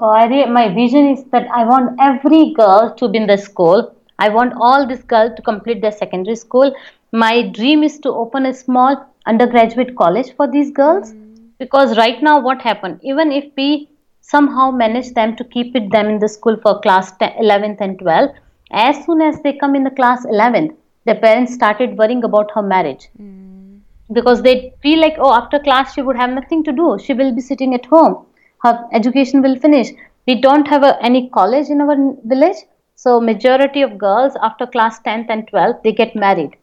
[0.00, 3.96] Oh, I my vision is that I want every girl to be in the school.
[4.20, 6.72] I want all these girls to complete their secondary school.
[7.12, 8.94] My dream is to open a small
[9.26, 11.12] undergraduate college for these girls?
[11.58, 13.88] Because right now what happened even if we
[14.20, 17.98] somehow manage them to keep it them in the school for class 10, 11th and
[17.98, 18.34] 12th
[18.72, 20.74] as soon as they come in the class 11th
[21.06, 23.08] the parents started worrying about her marriage.
[23.20, 23.80] Mm.
[24.12, 26.98] because they feel like oh after class she would have nothing to do.
[27.04, 28.26] She will be sitting at home.
[28.62, 29.88] Her education will finish.
[30.26, 32.58] We don't have a, any college in our village.
[32.94, 36.56] So majority of girls after class 10th and 12th they get married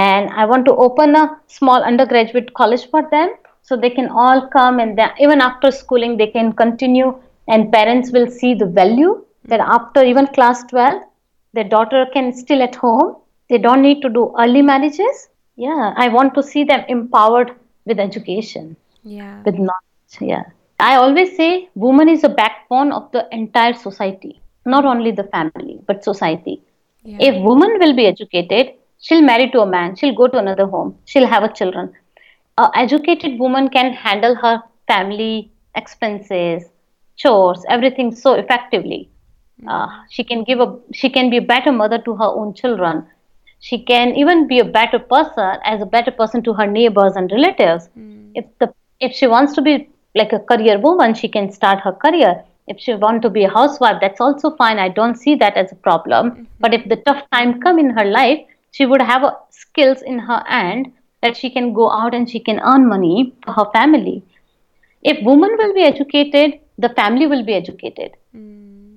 [0.00, 4.48] and i want to open a small undergraduate college for them so they can all
[4.48, 7.14] come and even after schooling they can continue
[7.48, 9.12] and parents will see the value
[9.44, 11.02] that after even class 12
[11.54, 13.16] their daughter can still at home.
[13.50, 15.28] They don't need to do early marriages.
[15.56, 17.50] Yeah i want to see them empowered
[17.84, 19.42] with education yeah.
[19.44, 20.14] with knowledge.
[20.20, 20.44] Yeah.
[20.80, 25.80] I always say woman is the backbone of the entire society not only the family
[25.86, 26.62] but society.
[27.04, 27.18] Yeah.
[27.20, 29.94] if woman will be educated she'll marry to a man.
[29.96, 30.96] She'll go to another home.
[31.04, 31.92] She'll have a children.
[32.56, 36.64] A educated woman can handle her family expenses
[37.16, 39.08] chores everything so effectively.
[39.68, 43.04] Uh, she can give a she can be a better mother to her own children.
[43.60, 47.30] She can even be a better person as a better person to her neighbors and
[47.30, 47.88] relatives.
[47.98, 48.32] Mm.
[48.34, 48.72] if the
[49.06, 49.74] if she wants to be
[50.20, 52.32] like a career woman she can start her career.
[52.72, 54.78] If she want to be a housewife that's also fine.
[54.78, 56.30] I don't see that as a problem.
[56.30, 56.44] Mm-hmm.
[56.60, 58.40] but if the tough time come in her life
[58.72, 60.92] she would have a, skills in her hand
[61.22, 64.22] that she can go out and she can earn money for her family
[65.02, 68.52] if woman will be educated the family will be educated mm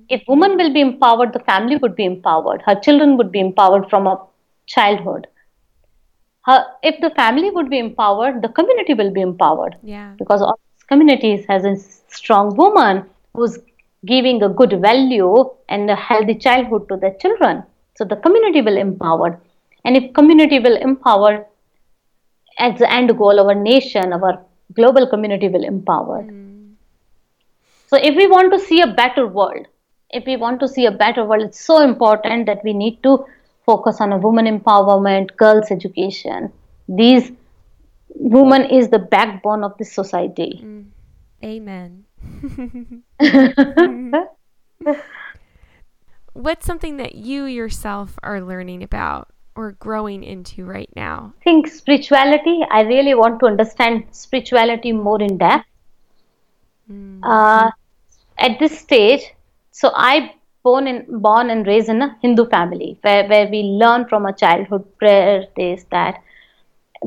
[0.08, 2.62] if woman will be empowered, the family would be empowered.
[2.64, 4.20] Her children would be empowered from a
[4.66, 5.26] childhood.
[6.44, 9.76] Her, if the family would be empowered, the community will be empowered.
[9.82, 10.12] Yeah.
[10.18, 11.76] Because all communities has a
[12.08, 13.04] strong woman
[13.34, 13.58] who's
[14.04, 17.64] giving a good value and a healthy childhood to their children.
[17.96, 19.38] So the community will empowered.
[19.86, 21.46] And if community will empower,
[22.58, 26.24] as the end goal, our nation, our global community will empower.
[26.24, 26.74] Mm.
[27.86, 29.68] So if we want to see a better world,
[30.10, 33.26] if we want to see a better world, it's so important that we need to
[33.64, 36.52] focus on a woman empowerment, girls' education.
[36.88, 37.30] These
[38.08, 40.62] women is the backbone of this society.
[40.64, 40.86] Mm.
[41.44, 42.06] Amen.
[46.32, 51.32] What's something that you yourself are learning about or growing into right now?
[51.40, 52.60] I think spirituality.
[52.70, 55.66] I really want to understand spirituality more in depth.
[56.90, 57.20] Mm.
[57.22, 57.70] Uh,
[58.38, 59.22] at this stage,
[59.70, 60.34] so I
[60.66, 64.32] born in born and raised in a Hindu family where, where we learn from a
[64.32, 66.22] childhood prayer this that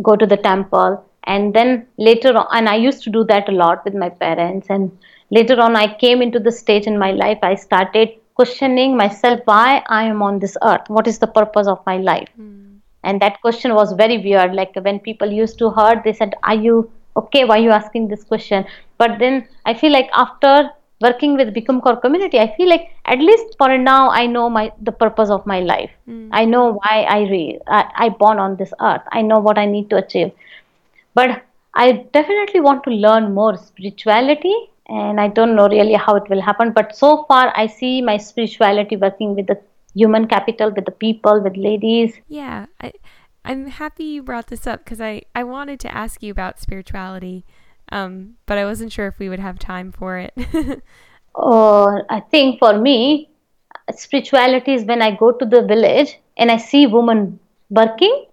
[0.02, 3.58] go to the temple and then later on and I used to do that a
[3.64, 4.98] lot with my parents and
[5.30, 8.10] later on I came into the stage in my life I started
[8.40, 12.30] questioning myself why I am on this earth what is the purpose of my life
[12.40, 12.80] mm.
[13.04, 16.60] and that question was very weird like when people used to hear they said are
[16.68, 16.76] you
[17.22, 18.66] okay why are you asking this question
[19.00, 20.70] but then I feel like after
[21.02, 24.72] working with Bikram Kaur community, I feel like at least for now I know my
[24.82, 25.92] the purpose of my life.
[26.08, 26.30] Mm.
[26.32, 29.02] I know why I re I, I born on this earth.
[29.12, 30.32] I know what I need to achieve.
[31.14, 31.42] But
[31.74, 34.56] I definitely want to learn more spirituality
[34.90, 36.72] and I don't know really how it will happen.
[36.72, 39.60] But so far I see my spirituality working with the
[39.94, 42.16] human capital, with the people, with ladies.
[42.28, 42.66] Yeah.
[42.82, 42.94] I
[43.46, 47.46] I'm happy you brought this up because I, I wanted to ask you about spirituality
[47.92, 50.34] um, but I wasn't sure if we would have time for it.
[51.36, 53.30] oh, I think for me,
[53.92, 57.40] spirituality is when I go to the village and I see women
[57.70, 58.26] working.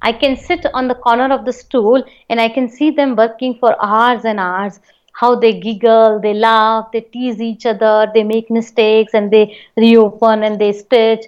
[0.00, 3.56] I can sit on the corner of the stool and I can see them working
[3.58, 4.80] for hours and hours.
[5.12, 10.42] How they giggle, they laugh, they tease each other, they make mistakes and they reopen
[10.42, 11.26] and they stitch.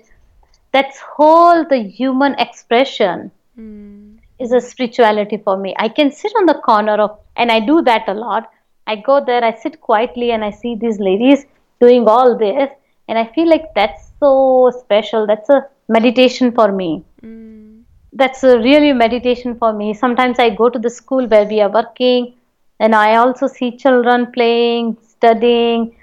[0.72, 3.30] That's whole the human expression.
[3.58, 5.74] Mm is a spirituality for me.
[5.78, 8.50] I can sit on the corner of, and I do that a lot.
[8.86, 11.46] I go there, I sit quietly, and I see these ladies
[11.80, 12.70] doing all this,
[13.08, 15.26] and I feel like that's so special.
[15.26, 17.04] That's a meditation for me.
[17.22, 17.82] Mm.
[18.12, 19.94] That's a really meditation for me.
[19.94, 22.34] Sometimes I go to the school where we are working,
[22.80, 25.96] and I also see children playing, studying,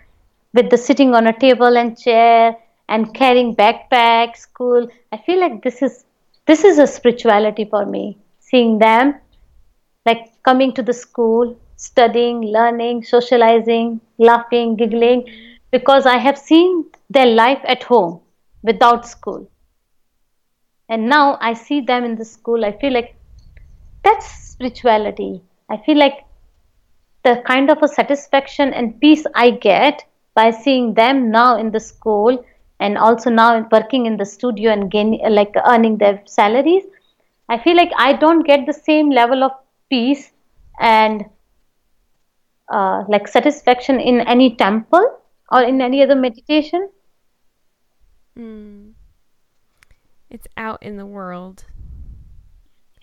[0.54, 2.56] with the sitting on a table and chair
[2.90, 4.88] and carrying backpack school.
[5.12, 6.06] I feel like this is
[6.46, 9.16] this is a spirituality for me seeing them
[10.06, 15.22] like coming to the school studying learning socializing laughing giggling
[15.72, 18.20] because i have seen their life at home
[18.64, 19.48] without school
[20.90, 23.16] and now i see them in the school i feel like
[24.04, 26.20] that's spirituality i feel like
[27.24, 30.04] the kind of a satisfaction and peace i get
[30.34, 32.44] by seeing them now in the school
[32.80, 36.84] and also now working in the studio and gaining like earning their salaries
[37.50, 39.52] i feel like i don't get the same level of
[39.90, 40.32] peace
[40.80, 41.26] and
[42.70, 45.06] uh, like satisfaction in any temple
[45.52, 46.90] or in any other meditation
[48.38, 48.92] mm.
[50.32, 51.66] It's out in the world.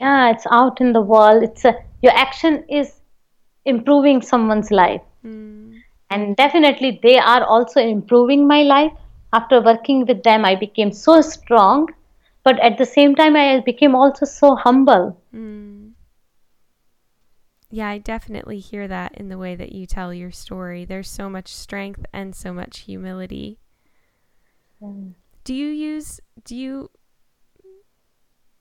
[0.01, 1.43] Yeah, it's out in the world.
[1.43, 2.98] It's a, your action is
[3.69, 5.03] improving someone's life.
[5.24, 5.81] Mm.
[6.11, 8.93] And definitely, they are also improving my life.
[9.32, 11.89] After working with them, I became so strong,
[12.45, 15.20] but at the same time, I became also so humble.
[15.35, 15.93] Mm.
[17.70, 20.86] Yeah, I definitely hear that in the way that you tell your story.
[20.86, 23.59] There's so much strength and so much humility.
[24.82, 25.12] Mm.
[25.45, 26.90] Do you use do you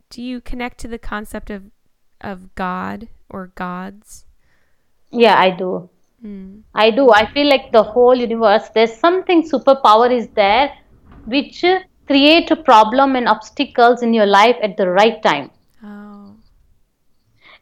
[0.09, 1.71] do you connect to the concept of
[2.19, 4.26] of God or gods?
[5.11, 5.89] Yeah, I do.
[6.23, 6.61] Mm.
[6.73, 7.09] I do.
[7.11, 10.71] I feel like the whole universe, there's something superpower is there
[11.25, 15.51] which uh, create a problem and obstacles in your life at the right time.
[15.83, 16.35] Oh.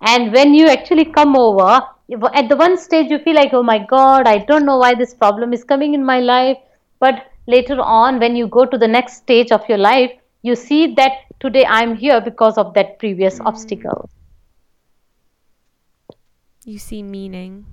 [0.02, 1.82] And when you actually come over,
[2.34, 5.14] at the one stage you feel like, oh my God, I don't know why this
[5.14, 6.58] problem is coming in my life.
[7.00, 10.12] But later on, when you go to the next stage of your life,
[10.44, 14.10] you see that today I'm here because of that previous obstacle.
[16.66, 17.68] You see meaning.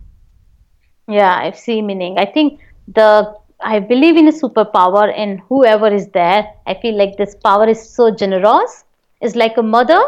[1.09, 2.19] Yeah, I see meaning.
[2.19, 7.17] I think the I believe in a superpower and whoever is there, I feel like
[7.17, 8.85] this power is so generous.
[9.21, 10.01] It's like a mother,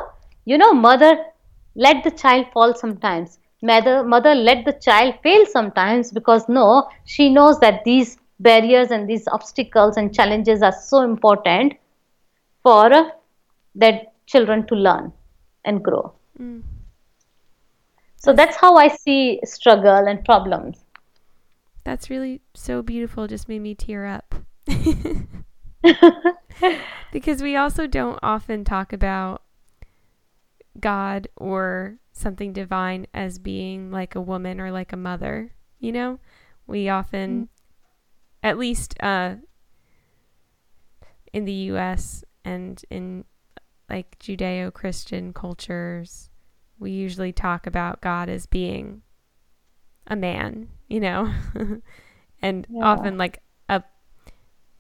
[0.45, 1.17] you know, mother
[1.77, 3.39] let the child fall sometimes.
[3.63, 9.09] Mother mother let the child fail sometimes because no, she knows that these barriers and
[9.09, 11.73] these obstacles and challenges are so important
[12.63, 12.91] for
[13.77, 15.13] that children to learn
[15.65, 16.13] and grow.
[16.39, 16.63] Mm.
[18.25, 20.79] So that's how I see struggle and problems.
[21.85, 23.27] That's really so beautiful.
[23.27, 24.35] Just made me tear up.
[27.13, 29.43] because we also don't often talk about
[30.81, 36.19] God or something divine as being like a woman or like a mother, you know?
[36.67, 37.51] We often
[38.43, 39.35] at least uh
[41.35, 43.27] in the US and in
[43.91, 46.31] like Judeo-Christian cultures,
[46.85, 49.03] we usually talk about God as being
[50.07, 51.33] a man, you know,
[52.43, 52.81] and Yeah.
[52.81, 53.83] often like a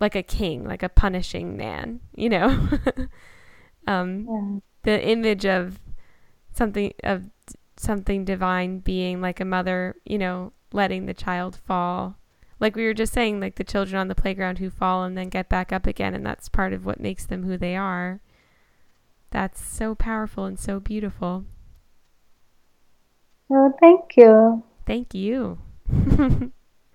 [0.01, 2.68] like a king, like a punishing man, you know.
[3.86, 4.60] um, Yeah.
[4.82, 5.81] the image of
[6.52, 7.31] something of
[7.76, 12.16] something divine being like a mother, you know, letting the child fall.
[12.60, 15.28] Like we were just saying, like the children on the playground who fall and then
[15.31, 18.20] get back up again, and that's part of what makes them who they are.
[19.31, 21.44] That's so powerful and so beautiful.
[23.50, 24.62] Oh, thank you.
[24.86, 25.58] Thank you.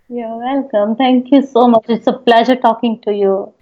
[0.10, 0.96] You're welcome.
[0.96, 1.86] Thank you so much.
[1.88, 3.54] It's a pleasure talking to you.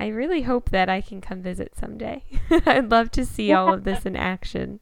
[0.00, 2.24] I really hope that I can come visit someday.
[2.66, 4.80] I'd love to see all of this in action.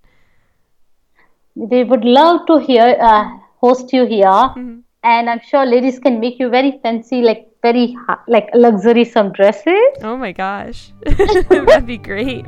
[1.55, 3.25] They would love to hear uh,
[3.61, 4.25] host you here,
[4.57, 4.83] Mhm.
[5.03, 7.95] and I'm sure ladies can make you very fancy, like very
[8.29, 9.99] like luxury some dresses.
[10.03, 10.93] Oh my gosh.
[11.05, 12.47] That'd be great.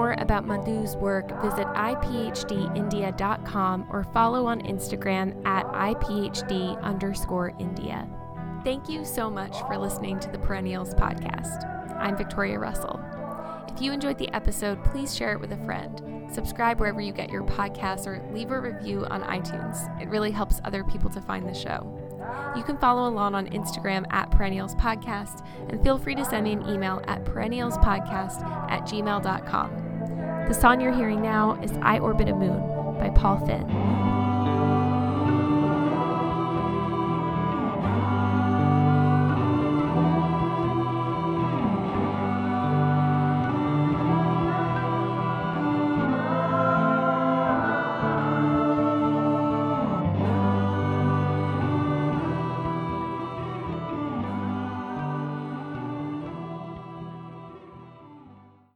[0.00, 8.08] More about Madhu's work, visit iphdindia.com or follow on Instagram at iphd underscore India.
[8.64, 11.66] Thank you so much for listening to the Perennials podcast.
[12.00, 12.98] I'm Victoria Russell.
[13.68, 16.30] If you enjoyed the episode, please share it with a friend.
[16.32, 20.00] Subscribe wherever you get your podcasts or leave a review on iTunes.
[20.00, 21.94] It really helps other people to find the show.
[22.56, 26.52] You can follow along on Instagram at Perennials Podcast and feel free to send me
[26.52, 29.89] an email at perennialspodcast at gmail.com.
[30.50, 32.58] The song you're hearing now is I Orbit a Moon
[32.98, 34.19] by Paul Finn.